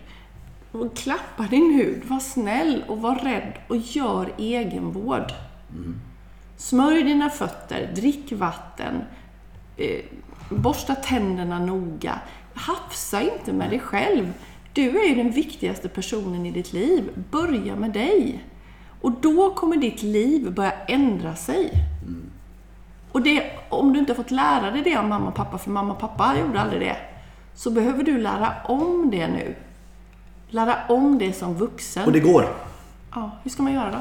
Och 0.72 0.96
klappa 0.96 1.44
din 1.44 1.74
hud. 1.74 2.06
Var 2.06 2.20
snäll 2.20 2.84
och 2.88 3.02
var 3.02 3.16
rädd 3.16 3.54
och 3.68 3.78
gör 3.78 4.34
egenvård. 4.38 5.32
Smörj 6.58 7.04
dina 7.04 7.30
fötter, 7.30 7.92
drick 7.96 8.32
vatten, 8.32 9.02
eh, 9.78 10.06
borsta 10.50 10.96
tänderna 10.96 11.60
noga. 11.60 12.20
Hafsa 12.54 13.22
inte 13.22 13.54
med 13.54 13.70
dig 13.70 13.80
själv. 13.80 14.34
Du 14.74 15.00
är 15.00 15.10
ju 15.10 15.16
den 15.16 15.32
viktigaste 15.32 15.90
personen 15.90 16.46
i 16.46 16.52
ditt 16.52 16.74
liv. 16.74 17.10
Börja 17.32 17.76
med 17.76 17.92
dig. 17.92 18.44
Och 19.02 19.12
då 19.12 19.54
kommer 19.54 19.78
ditt 19.78 20.04
liv 20.04 20.52
börja 20.52 20.72
ändra 20.72 21.36
sig. 21.36 21.72
Och 23.12 23.22
det, 23.22 23.52
om 23.70 23.94
du 23.94 24.00
inte 24.00 24.12
har 24.12 24.16
fått 24.16 24.32
lära 24.32 24.72
dig 24.72 24.82
det 24.82 24.96
av 24.96 25.06
mamma 25.06 25.28
och 25.28 25.36
pappa, 25.36 25.58
för 25.58 25.72
mamma 25.72 25.94
och 25.94 26.00
pappa 26.00 26.36
gjorde 26.40 26.62
aldrig 26.62 26.82
det, 26.82 26.98
så 27.58 27.72
behöver 27.72 28.04
du 28.04 28.18
lära 28.18 28.54
om 28.66 29.10
det 29.12 29.28
nu. 29.28 29.56
Lära 30.50 30.76
om 30.90 31.18
det 31.18 31.34
som 31.34 31.54
vuxen. 31.56 32.06
Och 32.06 32.12
det 32.12 32.20
går. 32.20 32.46
Ja, 33.14 33.32
hur 33.44 33.52
ska 33.52 33.64
man 33.64 33.74
göra 33.74 33.92
då? 33.92 33.98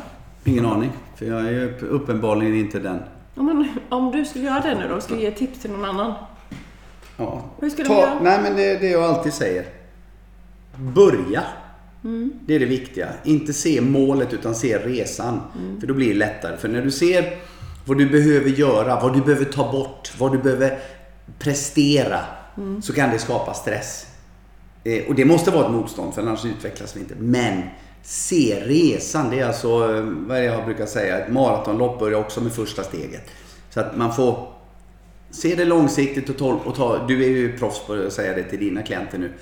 Ingen 0.50 0.66
aning. 0.66 0.92
För 1.14 1.26
jag 1.26 1.46
är 1.46 1.84
uppenbarligen 1.84 2.54
inte 2.54 2.78
den. 2.78 3.02
Ja, 3.34 3.42
men, 3.42 3.68
om 3.88 4.10
du 4.10 4.24
skulle 4.24 4.44
göra 4.44 4.60
det 4.60 4.74
nu 4.74 4.88
då, 4.88 5.00
ska 5.00 5.14
du 5.14 5.20
ge 5.20 5.30
tips 5.30 5.58
till 5.60 5.70
någon 5.70 5.84
annan? 5.84 6.14
Ja. 7.16 7.44
Hur 7.60 7.70
du 7.70 7.84
Ta, 7.84 8.00
göra? 8.00 8.20
Nej, 8.22 8.40
men 8.42 8.56
det 8.56 8.64
är 8.70 8.80
det 8.80 8.88
jag 8.88 9.02
alltid 9.02 9.32
säger. 9.32 9.64
Börja. 10.76 11.42
Mm. 12.04 12.32
Det 12.46 12.54
är 12.54 12.60
det 12.60 12.66
viktiga. 12.66 13.08
Inte 13.24 13.52
se 13.52 13.80
målet 13.80 14.32
utan 14.32 14.54
se 14.54 14.78
resan. 14.78 15.40
Mm. 15.58 15.80
För 15.80 15.86
då 15.86 15.94
blir 15.94 16.08
det 16.08 16.14
lättare. 16.14 16.56
För 16.56 16.68
när 16.68 16.82
du 16.82 16.90
ser 16.90 17.38
vad 17.84 17.98
du 17.98 18.10
behöver 18.10 18.50
göra, 18.50 19.00
vad 19.00 19.14
du 19.14 19.20
behöver 19.20 19.44
ta 19.44 19.72
bort, 19.72 20.12
vad 20.18 20.32
du 20.32 20.38
behöver 20.38 20.78
prestera. 21.38 22.20
Mm. 22.56 22.82
Så 22.82 22.92
kan 22.92 23.10
det 23.10 23.18
skapa 23.18 23.54
stress. 23.54 24.06
Eh, 24.84 25.04
och 25.08 25.14
det 25.14 25.24
måste 25.24 25.50
vara 25.50 25.66
ett 25.66 25.72
motstånd 25.72 26.14
för 26.14 26.22
annars 26.22 26.44
utvecklas 26.44 26.96
vi 26.96 27.00
inte. 27.00 27.14
Men 27.18 27.62
se 28.02 28.62
resan. 28.64 29.30
Det 29.30 29.40
är 29.40 29.46
alltså, 29.46 29.96
eh, 29.96 30.02
vad 30.02 30.44
jag 30.44 30.64
brukar 30.64 30.86
säga, 30.86 31.18
ett 31.18 31.32
maratonlopp 31.32 31.98
börjar 31.98 32.18
också 32.18 32.40
med 32.40 32.52
första 32.52 32.82
steget. 32.82 33.30
Så 33.70 33.80
att 33.80 33.96
man 33.96 34.14
får 34.14 34.48
se 35.30 35.54
det 35.54 35.64
långsiktigt 35.64 36.28
och, 36.28 36.36
tol- 36.36 36.60
och 36.64 36.74
ta, 36.74 37.06
du 37.06 37.24
är 37.24 37.28
ju 37.28 37.58
proffs 37.58 37.80
på 37.86 37.92
att 37.92 38.12
säga 38.12 38.34
det 38.34 38.42
till 38.42 38.58
dina 38.58 38.82
klienter 38.82 39.18
nu. 39.18 39.32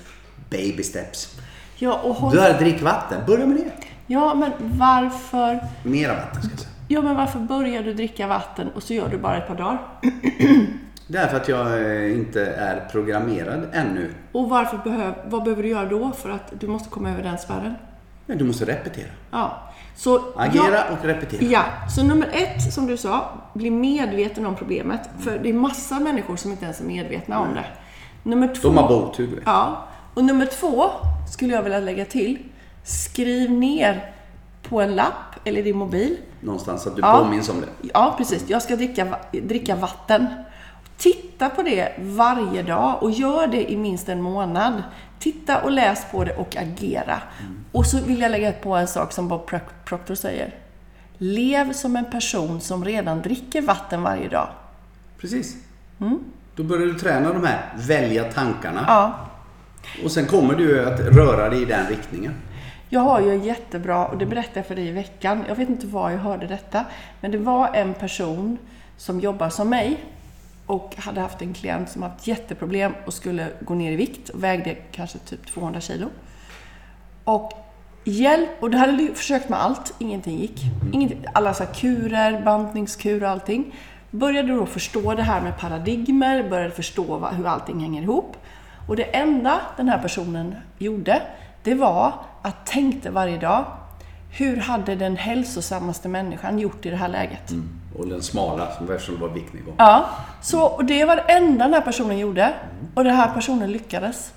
Baby 0.49 0.83
steps. 0.83 1.37
Ja, 1.77 1.99
och 2.03 2.15
håll... 2.15 2.35
Där, 2.35 2.59
drick 2.59 2.81
vatten. 2.81 3.21
Börja 3.27 3.45
med 3.45 3.57
det. 3.57 3.71
ja, 4.07 4.33
men 4.33 4.51
varför... 4.59 5.59
Mera 5.83 6.13
vatten 6.15 6.41
ska 6.41 6.51
jag 6.51 6.59
säga. 6.59 6.71
Ja, 6.87 7.01
men 7.01 7.15
varför 7.15 7.39
börjar 7.39 7.83
du 7.83 7.93
dricka 7.93 8.27
vatten 8.27 8.69
och 8.75 8.83
så 8.83 8.93
gör 8.93 9.09
du 9.09 9.17
bara 9.17 9.37
ett 9.37 9.47
par 9.47 9.55
dagar? 9.55 9.81
Därför 11.07 11.37
att 11.37 11.47
jag 11.47 11.67
eh, 11.81 12.11
inte 12.13 12.45
är 12.45 12.89
programmerad 12.91 13.67
ännu. 13.73 14.13
Och 14.31 14.49
varför 14.49 14.77
behöv, 14.77 15.13
vad 15.25 15.43
behöver 15.43 15.63
du 15.63 15.69
göra 15.69 15.85
då 15.89 16.11
för 16.11 16.29
att 16.29 16.53
du 16.59 16.67
måste 16.67 16.89
komma 16.89 17.09
över 17.11 17.23
den 17.23 17.37
spärren? 17.37 17.75
Men 18.25 18.37
du 18.37 18.43
måste 18.43 18.65
repetera. 18.65 19.07
Ja. 19.31 19.61
Så 19.95 20.21
Agera 20.35 20.63
jag- 20.71 20.91
och 20.99 21.05
repetera. 21.05 21.43
Ja, 21.43 21.63
så 21.95 22.03
nummer 22.03 22.27
ett, 22.33 22.73
som 22.73 22.87
du 22.87 22.97
sa, 22.97 23.29
bli 23.53 23.69
medveten 23.71 24.45
om 24.45 24.55
problemet. 24.55 24.99
För 25.19 25.39
det 25.43 25.49
är 25.49 25.53
massa 25.53 25.99
människor 25.99 26.35
som 26.35 26.51
inte 26.51 26.63
ens 26.65 26.81
är 26.81 26.85
medvetna 26.85 27.39
om 27.39 27.53
det. 27.53 27.65
Nummer 28.23 28.47
två... 28.55 28.67
De 28.69 28.77
har 28.77 28.87
bara 28.89 28.97
otur, 29.03 29.27
du 29.27 29.35
vet. 29.35 29.43
Ja. 29.45 29.87
Och 30.13 30.23
nummer 30.23 30.45
två, 30.45 30.85
skulle 31.31 31.53
jag 31.53 31.63
vilja 31.63 31.79
lägga 31.79 32.05
till. 32.05 32.37
Skriv 32.83 33.51
ner 33.51 34.11
på 34.69 34.81
en 34.81 34.95
lapp 34.95 35.35
eller 35.43 35.59
i 35.59 35.63
din 35.63 35.77
mobil. 35.77 36.17
Någonstans 36.41 36.87
att 36.87 36.95
du 36.95 37.01
Ja. 37.01 37.19
påminns 37.23 37.49
om 37.49 37.61
det. 37.61 37.89
Ja, 37.93 38.15
precis. 38.17 38.43
Jag 38.49 38.61
ska 38.61 38.75
dricka, 38.75 39.07
dricka 39.31 39.75
vatten. 39.75 40.25
Titta 40.97 41.49
på 41.49 41.61
det 41.63 41.91
varje 41.99 42.63
dag 42.63 43.03
och 43.03 43.11
gör 43.11 43.47
det 43.47 43.71
i 43.71 43.77
minst 43.77 44.09
en 44.09 44.21
månad. 44.21 44.83
Titta 45.19 45.61
och 45.61 45.71
läs 45.71 46.05
på 46.11 46.23
det 46.23 46.35
och 46.35 46.55
agera. 46.57 47.21
Och 47.71 47.85
så 47.85 47.99
vill 48.01 48.19
jag 48.21 48.31
lägga 48.31 48.51
på 48.51 48.75
en 48.75 48.87
sak 48.87 49.11
som 49.11 49.27
Bob 49.27 49.49
Proc- 49.49 49.59
Proctor 49.85 50.15
säger. 50.15 50.53
Lev 51.17 51.73
som 51.73 51.95
en 51.95 52.05
person 52.05 52.61
som 52.61 52.85
redan 52.85 53.21
dricker 53.21 53.61
vatten 53.61 54.01
varje 54.01 54.27
dag. 54.29 54.47
Precis. 55.21 55.55
Då 56.55 56.63
börjar 56.63 56.85
du 56.87 56.93
träna 56.93 57.33
de 57.33 57.43
här 57.45 57.73
välja 57.75 58.23
tankarna. 58.31 58.85
Ja, 58.87 59.13
Och 60.03 60.11
sen 60.11 60.25
kommer 60.25 60.53
du 60.55 60.85
att 60.93 60.99
röra 60.99 61.49
dig 61.49 61.61
i 61.61 61.65
den 61.65 61.85
riktningen. 61.87 62.33
Jag 62.89 63.01
har 63.01 63.21
ju 63.21 63.31
en 63.31 63.43
jättebra, 63.43 64.05
och 64.05 64.17
det 64.17 64.25
berättade 64.25 64.59
jag 64.59 64.65
för 64.67 64.75
dig 64.75 64.87
i 64.87 64.91
veckan, 64.91 65.43
jag 65.47 65.55
vet 65.55 65.69
inte 65.69 65.87
var 65.87 66.09
jag 66.11 66.17
hörde 66.17 66.47
detta, 66.47 66.85
men 67.21 67.31
det 67.31 67.37
var 67.37 67.69
en 67.75 67.93
person 67.93 68.57
som 68.97 69.19
jobbar 69.19 69.49
som 69.49 69.69
mig 69.69 70.03
och 70.65 70.95
hade 70.97 71.21
haft 71.21 71.41
en 71.41 71.53
klient 71.53 71.89
som 71.89 72.03
haft 72.03 72.27
jätteproblem 72.27 72.93
och 73.05 73.13
skulle 73.13 73.47
gå 73.61 73.73
ner 73.73 73.91
i 73.91 73.95
vikt 73.95 74.29
och 74.29 74.43
vägde 74.43 74.75
kanske 74.91 75.17
typ 75.17 75.53
200 75.53 75.81
kilo. 75.81 76.09
Och 77.23 77.51
hjälp, 78.03 78.49
och 78.59 78.69
det 78.69 78.77
hade 78.77 79.07
försökt 79.15 79.49
med 79.49 79.61
allt, 79.61 79.93
ingenting 79.99 80.39
gick. 80.39 80.61
Ingenting, 80.93 81.25
alla 81.33 81.53
så 81.53 81.65
kurer, 81.65 82.41
bantningskur 82.41 83.23
och 83.23 83.29
allting. 83.29 83.75
Började 84.11 84.53
då 84.53 84.65
förstå 84.65 85.13
det 85.13 85.23
här 85.23 85.41
med 85.41 85.59
paradigmer, 85.59 86.49
började 86.49 86.71
förstå 86.71 87.17
vad, 87.17 87.33
hur 87.33 87.47
allting 87.47 87.79
hänger 87.79 88.01
ihop. 88.01 88.37
Och 88.87 88.95
det 88.95 89.03
enda 89.03 89.61
den 89.77 89.89
här 89.89 89.99
personen 89.99 90.55
gjorde, 90.77 91.21
det 91.63 91.73
var 91.73 92.13
att 92.41 92.65
tänkte 92.65 93.09
varje 93.09 93.37
dag, 93.37 93.65
hur 94.37 94.57
hade 94.57 94.95
den 94.95 95.17
hälsosammaste 95.17 96.09
människan 96.09 96.59
gjort 96.59 96.85
i 96.85 96.89
det 96.89 96.95
här 96.95 97.09
läget? 97.09 97.51
Och 97.97 98.07
den 98.07 98.21
smala, 98.21 98.71
som 98.77 98.91
eftersom 98.91 99.15
det 99.15 99.21
var 99.21 99.29
viktnivå. 99.29 99.71
Ja, 99.77 100.05
så, 100.41 100.61
och 100.65 100.85
det 100.85 101.05
var 101.05 101.15
det 101.15 101.21
enda 101.21 101.63
den 101.65 101.73
här 101.73 101.81
personen 101.81 102.17
gjorde. 102.17 102.53
Och 102.93 103.03
den 103.03 103.15
här 103.15 103.33
personen 103.33 103.71
lyckades. 103.71 104.33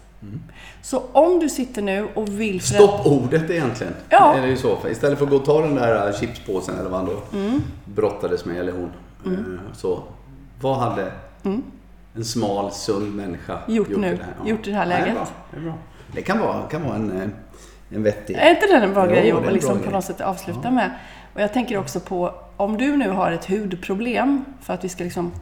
Så 0.83 1.03
om 1.13 1.39
du 1.41 1.49
sitter 1.49 1.83
nu 1.83 2.09
och 2.15 2.29
vill... 2.41 2.61
Stoppordet 2.61 3.51
egentligen. 3.51 3.95
Ja. 4.09 4.35
Är 4.35 4.43
det 4.43 4.49
ju 4.49 4.57
så. 4.57 4.79
Istället 4.91 5.19
för 5.19 5.25
att 5.25 5.31
gå 5.31 5.37
och 5.37 5.45
ta 5.45 5.61
den 5.61 5.75
där 5.75 6.13
chipspåsen 6.13 6.79
eller 6.79 6.91
vad 6.91 7.01
han 7.01 7.09
då 7.09 7.39
Mm. 7.39 7.63
brottades 7.85 8.45
med, 8.45 8.57
eller 8.57 8.73
hon. 8.73 8.91
Eh, 9.27 9.39
Så, 9.77 10.03
vad 10.61 10.77
hade 10.79 11.13
en 12.15 12.25
smal, 12.25 12.73
sund 12.73 13.15
människa 13.15 13.53
Mm. 13.53 13.77
Gjort 13.77 13.89
nu, 13.89 14.17
det 14.17 14.23
här? 14.25 14.49
gjort 14.51 14.67
i 14.67 14.71
det 14.71 14.77
här 14.77 14.85
Ja, 14.87 14.89
läget. 14.99 15.07
Det 15.07 15.11
är 15.11 15.15
bra. 15.15 15.27
Det, 15.51 15.57
är 15.57 15.61
bra. 15.61 15.75
det 16.15 16.23
kan 16.23 16.39
vara, 16.39 16.63
kan 16.63 16.83
vara 16.85 16.95
en, 16.97 17.21
eh, 17.23 17.29
en 17.97 18.03
vettig... 18.03 18.37
Är 18.37 18.51
inte 18.51 18.67
det 18.67 18.77
en 18.85 18.95
bra 18.95 19.07
grej 19.07 19.33
att 19.33 19.53
liksom 19.53 19.79
på 19.79 19.91
något 19.91 20.05
sätt 20.05 20.21
avsluta 20.21 20.71
med? 20.71 20.91
Och 21.35 21.41
jag 21.41 21.53
tänker 21.53 21.79
också 21.79 22.01
på, 22.01 22.35
om 22.57 22.77
du 22.77 22.97
nu 22.97 23.11
har 23.11 23.33
ett 23.33 23.45
hudproblem, 23.45 24.45
för 24.61 24.75
att 24.75 24.85
vi 24.85 24.89
ska 24.89 25.05
liksom 25.05 25.33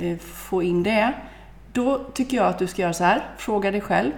eh, 0.00 0.18
få 0.18 0.62
in 0.62 0.82
det. 0.82 1.12
Då 1.72 1.98
tycker 1.98 2.36
jag 2.36 2.46
att 2.46 2.58
du 2.58 2.66
ska 2.66 2.82
göra 2.82 2.92
så 2.92 3.04
här, 3.04 3.24
fråga 3.38 3.70
dig 3.70 3.80
själv. 3.80 4.12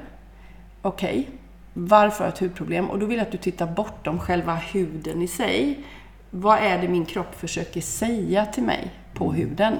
Okej, 0.82 1.30
varför 1.74 2.18
har 2.18 2.26
jag 2.26 2.34
ett 2.34 2.40
hudproblem? 2.40 2.90
Och 2.90 2.98
då 2.98 3.06
vill 3.06 3.18
jag 3.18 3.26
att 3.26 3.32
du 3.32 3.38
tittar 3.38 3.66
bortom 3.66 4.18
själva 4.18 4.54
huden 4.54 5.22
i 5.22 5.28
sig. 5.28 5.84
Vad 6.30 6.58
är 6.58 6.78
det 6.78 6.88
min 6.88 7.06
kropp 7.06 7.34
försöker 7.34 7.80
säga 7.80 8.46
till 8.46 8.62
mig 8.62 8.90
på 9.14 9.32
huden? 9.32 9.78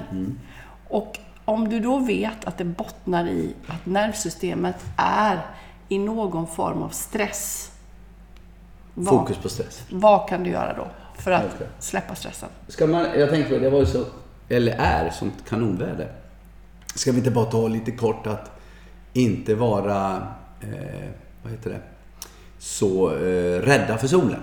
Och 0.87 1.19
om 1.45 1.69
du 1.69 1.79
då 1.79 1.99
vet 1.99 2.45
att 2.45 2.57
det 2.57 2.65
bottnar 2.65 3.27
i 3.27 3.53
att 3.67 3.85
nervsystemet 3.85 4.85
är 4.97 5.39
i 5.89 5.99
någon 5.99 6.47
form 6.47 6.83
av 6.83 6.89
stress. 6.89 7.71
Fokus 9.05 9.37
på 9.37 9.49
stress. 9.49 9.83
vad 9.89 10.29
kan 10.29 10.43
du 10.43 10.49
göra 10.49 10.73
då 10.73 10.87
för 11.17 11.31
att 11.31 11.45
Okej. 11.55 11.67
släppa 11.79 12.15
stressen? 12.15 12.49
Ska 12.67 12.87
man, 12.87 13.05
jag 13.19 13.29
tänkte 13.29 13.53
på 13.53 13.59
det, 13.59 13.69
var 13.69 13.79
ju 13.79 13.85
så, 13.85 14.03
eller 14.49 14.75
är, 14.79 15.09
sånt 15.09 15.49
kanonväder. 15.49 16.11
Ska 16.95 17.11
vi 17.11 17.17
inte 17.17 17.31
bara 17.31 17.45
ta 17.45 17.67
lite 17.67 17.91
kort 17.91 18.27
att 18.27 18.51
inte 19.13 19.55
vara, 19.55 20.15
eh, 20.61 21.09
vad 21.43 21.51
heter 21.51 21.69
det, 21.69 21.79
så 22.59 23.11
eh, 23.11 23.61
rädda 23.61 23.97
för 23.97 24.07
solen. 24.07 24.41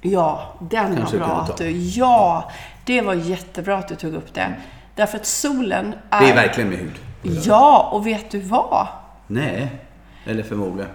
Ja, 0.00 0.54
den 0.70 0.96
Kanske 0.96 1.18
var 1.18 1.26
bra 1.26 1.40
att 1.40 1.56
du... 1.56 1.70
Ja, 1.70 2.50
det 2.86 3.00
var 3.00 3.14
jättebra 3.14 3.78
att 3.78 3.88
du 3.88 3.94
tog 3.94 4.14
upp 4.14 4.34
det. 4.34 4.54
Därför 4.94 5.18
att 5.18 5.26
solen 5.26 5.94
är... 6.10 6.20
Det 6.20 6.30
är 6.30 6.34
verkligen 6.34 6.70
med 6.70 6.78
hud. 6.78 6.98
Ja, 7.44 7.90
och 7.92 8.06
vet 8.06 8.30
du 8.30 8.40
vad? 8.40 8.86
Nej, 9.26 9.70
eller 10.24 10.42
förmodligen. 10.42 10.90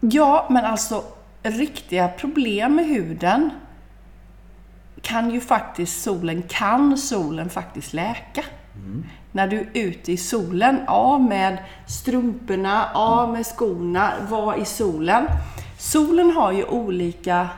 Ja, 0.00 0.46
men 0.50 0.64
alltså 0.64 1.02
riktiga 1.42 2.08
problem 2.08 2.74
med 2.74 2.86
huden 2.86 3.50
kan 5.06 5.30
ju 5.30 5.40
faktiskt 5.40 6.02
solen, 6.02 6.42
kan 6.48 6.98
solen 6.98 7.50
faktiskt 7.50 7.92
läka. 7.92 8.44
När 9.32 9.46
du 9.48 9.58
är 9.58 9.68
ute 9.72 10.12
i 10.12 10.16
solen, 10.16 10.80
av 10.86 11.20
med 11.20 11.58
strumporna, 11.86 12.88
av 12.94 13.32
med 13.32 13.46
skorna, 13.46 14.12
var 14.28 14.56
i 14.56 14.64
solen. 14.64 15.26
Solen 15.78 16.30
har 16.30 16.52
ju 16.52 16.64
olika 16.64 17.48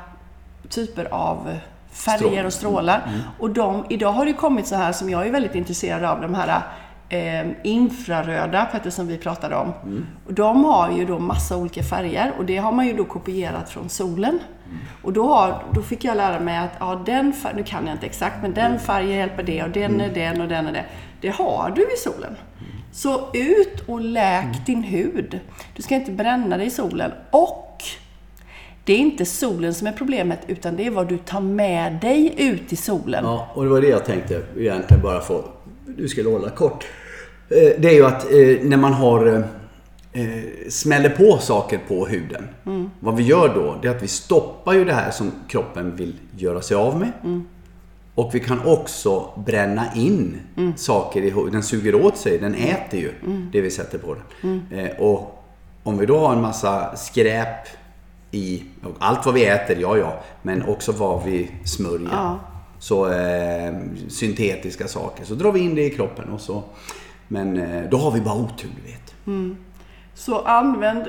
typer 0.69 1.05
av 1.05 1.59
färger 1.93 2.47
och 2.47 2.53
strålar. 2.53 3.11
Och 3.39 3.51
de, 3.51 3.85
idag 3.89 4.13
har 4.13 4.27
det 4.27 4.33
kommit 4.33 4.67
så 4.67 4.75
här 4.75 4.93
som 4.93 5.11
jag 5.11 5.27
är 5.27 5.33
väldigt 5.33 5.55
intresserad 5.55 6.05
av, 6.05 6.21
de 6.21 6.35
här 6.35 6.63
eh, 7.09 7.47
infraröda, 7.65 8.65
Petter, 8.65 8.91
som 8.91 9.07
vi 9.07 9.19
pratade 9.19 9.57
om. 9.57 9.73
Och 10.27 10.35
de 10.35 10.65
har 10.65 10.91
ju 10.93 11.05
då 11.05 11.19
massa 11.19 11.57
olika 11.57 11.83
färger 11.83 12.33
och 12.39 12.45
det 12.45 12.57
har 12.57 12.73
man 12.73 12.87
ju 12.87 12.93
då 12.93 13.05
kopierat 13.05 13.71
från 13.71 13.89
solen. 13.89 14.39
Och 15.03 15.13
då, 15.13 15.29
har, 15.29 15.63
då 15.75 15.83
fick 15.83 16.05
jag 16.05 16.17
lära 16.17 16.41
mig 16.41 16.59
att 16.59 16.73
ja, 16.79 17.03
den 17.07 17.33
färgen, 17.33 17.57
nu 17.57 17.65
kan 17.65 17.87
jag 17.87 17.95
inte 17.95 18.07
exakt, 18.07 18.37
men 18.43 18.55
den 18.55 18.79
färgen 18.79 19.17
hjälper 19.17 19.43
det 19.43 19.63
och 19.63 19.71
den 19.71 20.01
är 20.01 20.15
den 20.15 20.41
och 20.41 20.49
den 20.49 20.67
är 20.67 20.73
det. 20.73 20.85
Det 21.21 21.29
har 21.29 21.73
du 21.77 21.83
i 21.83 21.97
solen. 21.97 22.37
Så 22.93 23.31
ut 23.35 23.81
och 23.87 24.01
läk 24.01 24.67
din 24.67 24.83
hud. 24.83 25.41
Du 25.77 25.83
ska 25.83 25.95
inte 25.95 26.11
bränna 26.11 26.57
dig 26.57 26.67
i 26.67 26.71
solen. 26.71 27.13
Och 27.31 27.83
det 28.85 28.93
är 28.93 28.99
inte 28.99 29.25
solen 29.25 29.75
som 29.75 29.87
är 29.87 29.93
problemet, 29.93 30.41
utan 30.47 30.77
det 30.77 30.87
är 30.87 30.91
vad 30.91 31.09
du 31.09 31.19
tar 31.19 31.41
med 31.41 31.93
dig 31.93 32.35
ut 32.37 32.73
i 32.73 32.77
solen. 32.77 33.25
Ja, 33.25 33.49
och 33.55 33.65
det 33.65 33.71
var 33.71 33.81
det 33.81 33.89
jag 33.89 34.05
tänkte 34.05 34.43
egentligen 34.57 35.03
bara 35.03 35.21
få, 35.21 35.45
du 35.97 36.09
skulle 36.09 36.29
hålla 36.31 36.51
kort. 36.51 36.85
Eh, 37.49 37.57
Det 37.81 37.89
är 37.89 37.95
ju 37.95 38.05
att 38.07 38.25
eh, 38.25 38.57
när 38.63 38.77
man 38.77 38.93
har 38.93 39.45
eh, 40.13 40.27
smäller 40.69 41.11
på 41.11 41.39
saker 41.39 41.81
på 41.89 42.07
huden. 42.07 42.49
Vad 43.01 43.17
vi 43.17 43.23
gör 43.23 43.55
då, 43.55 43.77
det 43.83 43.89
är 43.89 43.97
att 43.97 44.03
vi 44.03 44.09
stoppar 44.09 44.73
ju 44.75 44.85
det 44.85 44.93
här 44.93 45.11
som 45.11 45.33
kroppen 45.49 45.97
vill 45.97 46.15
göra 46.37 46.63
sig 46.63 46.77
av 46.77 46.99
med. 47.01 47.13
Och 48.15 48.35
vi 48.35 48.41
kan 48.41 48.61
också 48.67 49.29
bränna 49.47 49.85
in 49.95 50.37
saker 50.77 51.23
i 51.23 51.31
huden. 51.31 51.53
Den 51.53 51.63
suger 51.63 51.95
åt 51.95 52.17
sig, 52.17 52.39
den 52.39 52.55
äter 52.55 53.01
ju 53.01 53.13
det 53.53 53.61
vi 53.61 53.71
sätter 53.71 53.99
på 53.99 54.15
den. 54.41 54.63
Eh, 54.79 54.91
och 55.01 55.45
om 55.83 55.99
vi 55.99 56.07
då 56.07 56.19
har 56.19 56.33
en 56.33 56.41
massa 56.43 56.97
skräp 56.97 57.67
i, 58.31 58.63
allt 58.99 59.27
vad 59.27 59.35
vi 59.35 59.47
äter, 59.47 59.77
ja 59.81 59.97
ja, 59.97 60.21
men 60.43 60.63
också 60.63 60.93
vad 60.93 61.25
vi 61.25 61.51
smörjer. 61.65 62.09
Ja. 62.13 62.39
Så 62.79 63.13
eh, 63.13 63.75
syntetiska 64.09 64.89
saker. 64.89 65.25
Så 65.25 65.35
drar 65.35 65.53
vi 65.53 65.61
in 65.61 65.75
det 65.75 65.85
i 65.85 65.91
kroppen 65.91 66.31
och 66.31 66.41
så. 66.41 66.63
Men 67.29 67.57
eh, 67.57 67.91
då 67.91 67.97
har 67.97 68.11
vi 68.11 68.21
bara 68.21 68.35
otur, 68.35 68.69
du 68.77 68.91
vet. 68.91 69.15
Så 70.15 70.39
använd, 70.39 71.09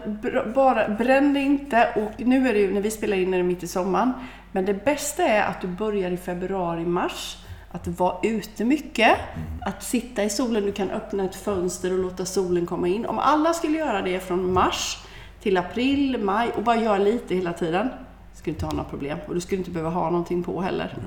bara, 0.55 0.89
bränn 0.89 1.33
det 1.33 1.39
inte. 1.39 1.87
Och 1.95 2.27
nu 2.27 2.49
är 2.49 2.53
det 2.53 2.59
ju, 2.59 2.73
när 2.73 2.81
vi 2.81 2.91
spelar 2.91 3.17
in 3.17 3.33
är 3.33 3.37
det 3.37 3.43
mitt 3.43 3.63
i 3.63 3.67
sommaren. 3.67 4.13
Men 4.51 4.65
det 4.65 4.85
bästa 4.85 5.23
är 5.23 5.43
att 5.43 5.61
du 5.61 5.67
börjar 5.67 6.11
i 6.11 6.17
februari, 6.17 6.85
mars. 6.85 7.37
Att 7.71 7.87
vara 7.87 8.15
ute 8.23 8.65
mycket. 8.65 9.17
Att 9.61 9.83
sitta 9.83 10.23
i 10.23 10.29
solen. 10.29 10.65
Du 10.65 10.71
kan 10.71 10.89
öppna 10.89 11.25
ett 11.25 11.35
fönster 11.35 11.93
och 11.93 11.99
låta 11.99 12.25
solen 12.25 12.65
komma 12.65 12.87
in. 12.87 13.05
Om 13.05 13.19
alla 13.19 13.53
skulle 13.53 13.77
göra 13.77 14.01
det 14.01 14.19
från 14.19 14.53
mars 14.53 14.97
till 15.41 15.57
april, 15.57 16.19
maj 16.23 16.51
och 16.55 16.63
bara 16.63 16.75
göra 16.75 16.97
lite 16.97 17.35
hela 17.35 17.53
tiden. 17.53 17.89
Skulle 18.33 18.53
inte 18.53 18.65
ha 18.65 18.73
några 18.73 18.89
problem. 18.89 19.17
Och 19.27 19.33
du 19.33 19.41
skulle 19.41 19.59
inte 19.59 19.71
behöva 19.71 19.89
ha 19.89 20.09
någonting 20.09 20.43
på 20.43 20.61
heller. 20.61 20.97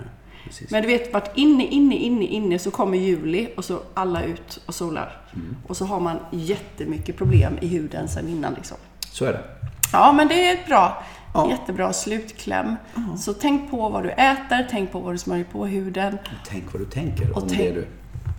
Precis. 0.45 0.71
Men 0.71 0.83
du 0.83 0.89
vet, 0.89 1.13
vart 1.13 1.37
inne, 1.39 1.65
inne, 1.67 1.95
inne, 1.97 2.25
inne 2.25 2.59
så 2.59 2.71
kommer 2.71 2.99
juli 2.99 3.49
och 3.57 3.65
så 3.65 3.81
alla 3.95 4.23
ut 4.23 4.61
och 4.67 4.75
solar. 4.75 5.21
Och 5.67 5.77
så 5.77 5.85
har 5.85 6.01
man 6.01 6.19
jättemycket 6.31 7.17
problem 7.17 7.59
i 7.61 7.67
huden 7.67 8.09
sen 8.09 8.29
innan 8.29 8.55
liksom. 8.55 8.77
Så 9.13 9.25
är 9.25 9.33
det. 9.33 9.45
Ja, 9.93 10.13
men 10.13 10.29
det 10.29 10.47
är 10.49 10.55
ett 10.55 10.67
bra, 10.67 11.03
Ja. 11.35 11.51
jättebra 11.51 11.93
slutkläm. 11.93 12.77
Så 13.19 13.35
tänk 13.35 13.71
på 13.71 13.89
vad 13.89 14.03
du 14.03 14.11
äter, 14.11 14.67
tänk 14.71 14.93
på 14.93 15.01
vad 15.01 15.15
du 15.15 15.19
smörjer 15.19 15.45
på 15.45 15.67
huden. 15.67 16.19
Tänk 16.49 16.73
vad 16.73 16.83
du 16.83 16.87
tänker 16.87 17.25
om 17.37 17.43
Och 17.43 17.49
det 17.49 17.57
tänk- 17.57 17.75
du. 17.75 17.87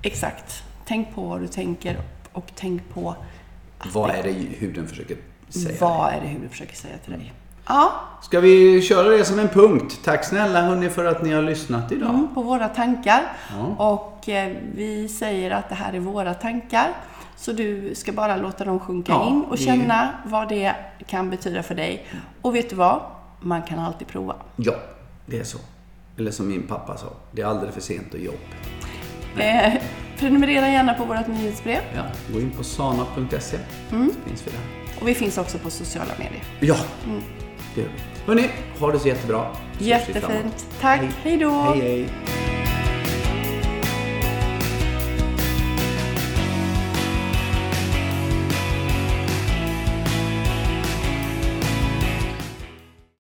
Exakt. 0.03 0.63
Tänk 0.85 1.15
på 1.15 1.21
vad 1.21 1.41
du 1.41 1.47
tänker 1.47 1.97
och 2.33 2.51
tänk 2.55 2.89
på 2.93 3.15
Vad 3.93 4.09
är 4.09 4.23
det 4.23 4.31
huden 4.31 4.87
försöker 4.87 5.17
säga? 5.49 5.77
vad 5.81 6.13
är 6.13 6.21
det 6.21 6.27
huden 6.27 6.49
försöker 6.49 6.75
säga 6.75 6.97
till 6.97 7.13
dig. 7.13 7.33
Ja, 7.67 7.93
Ska 8.21 8.39
vi 8.39 8.81
köra 8.81 9.09
det 9.09 9.25
som 9.25 9.39
en 9.39 9.47
punkt? 9.49 9.99
Tack 10.03 10.25
snälla 10.25 10.61
hörni 10.61 10.89
för 10.89 11.05
att 11.05 11.23
ni 11.23 11.33
har 11.33 11.41
lyssnat 11.41 11.91
idag. 11.91 12.09
mm, 12.09 12.27
på 12.33 12.41
våra 12.41 12.67
tankar. 12.67 13.21
Ja. 13.57 13.85
Och 13.85 14.29
eh, 14.29 14.51
vi 14.75 15.07
säger 15.07 15.51
att 15.51 15.69
det 15.69 15.75
här 15.75 15.93
är 15.93 15.99
våra 15.99 16.33
tankar. 16.33 16.87
Så 17.35 17.51
du 17.51 17.95
ska 17.95 18.11
bara 18.11 18.35
låta 18.37 18.65
dem 18.65 18.79
sjunka 18.79 19.11
Ja, 19.11 19.27
in 19.29 19.41
och 19.49 19.57
det- 19.57 19.63
känna 19.63 20.09
vad 20.25 20.49
det 20.49 20.73
kan 21.07 21.29
betyda 21.29 21.63
för 21.63 21.75
dig. 21.75 22.07
Och 22.41 22.55
vet 22.55 22.69
du 22.69 22.75
vad? 22.75 22.99
Man 23.39 23.61
kan 23.61 23.79
alltid 23.79 24.07
prova. 24.07 24.35
Ja, 24.55 24.73
det 25.25 25.39
är 25.39 25.43
så. 25.43 25.57
Eller 26.17 26.31
som 26.31 26.47
min 26.47 26.67
pappa 26.67 26.97
sa, 26.97 27.07
det 27.31 27.41
är 27.41 27.45
aldrig 27.45 27.73
för 27.73 27.81
sent 27.81 28.13
att 28.13 28.21
jobba. 28.21 28.37
Eh, 29.37 29.73
prenumerera 30.19 30.69
gärna 30.69 30.93
på 30.93 31.05
vårt 31.05 31.27
nyhetsbrev. 31.27 31.79
Ja, 31.95 32.01
gå 32.33 32.39
in 32.39 32.51
på 32.51 32.63
sana.se. 32.63 33.57
Mm. 33.91 34.11
Finns 34.27 34.47
vi 34.47 34.51
där. 34.51 34.61
Och 35.01 35.07
vi 35.07 35.13
finns 35.15 35.37
också 35.37 35.57
på 35.57 35.69
sociala 35.69 36.11
medier. 36.19 36.43
Ja, 36.59 36.75
det 37.05 37.42
vi. 37.77 37.85
Hörni, 38.25 38.49
ha 38.79 38.91
det 38.91 38.99
så 38.99 39.07
jättebra. 39.07 39.47
Jättefint. 39.79 40.65
Tack. 40.81 41.01
Hej 41.23 41.37
då. 41.37 41.49
Hej, 41.49 41.81
hej. 41.81 42.52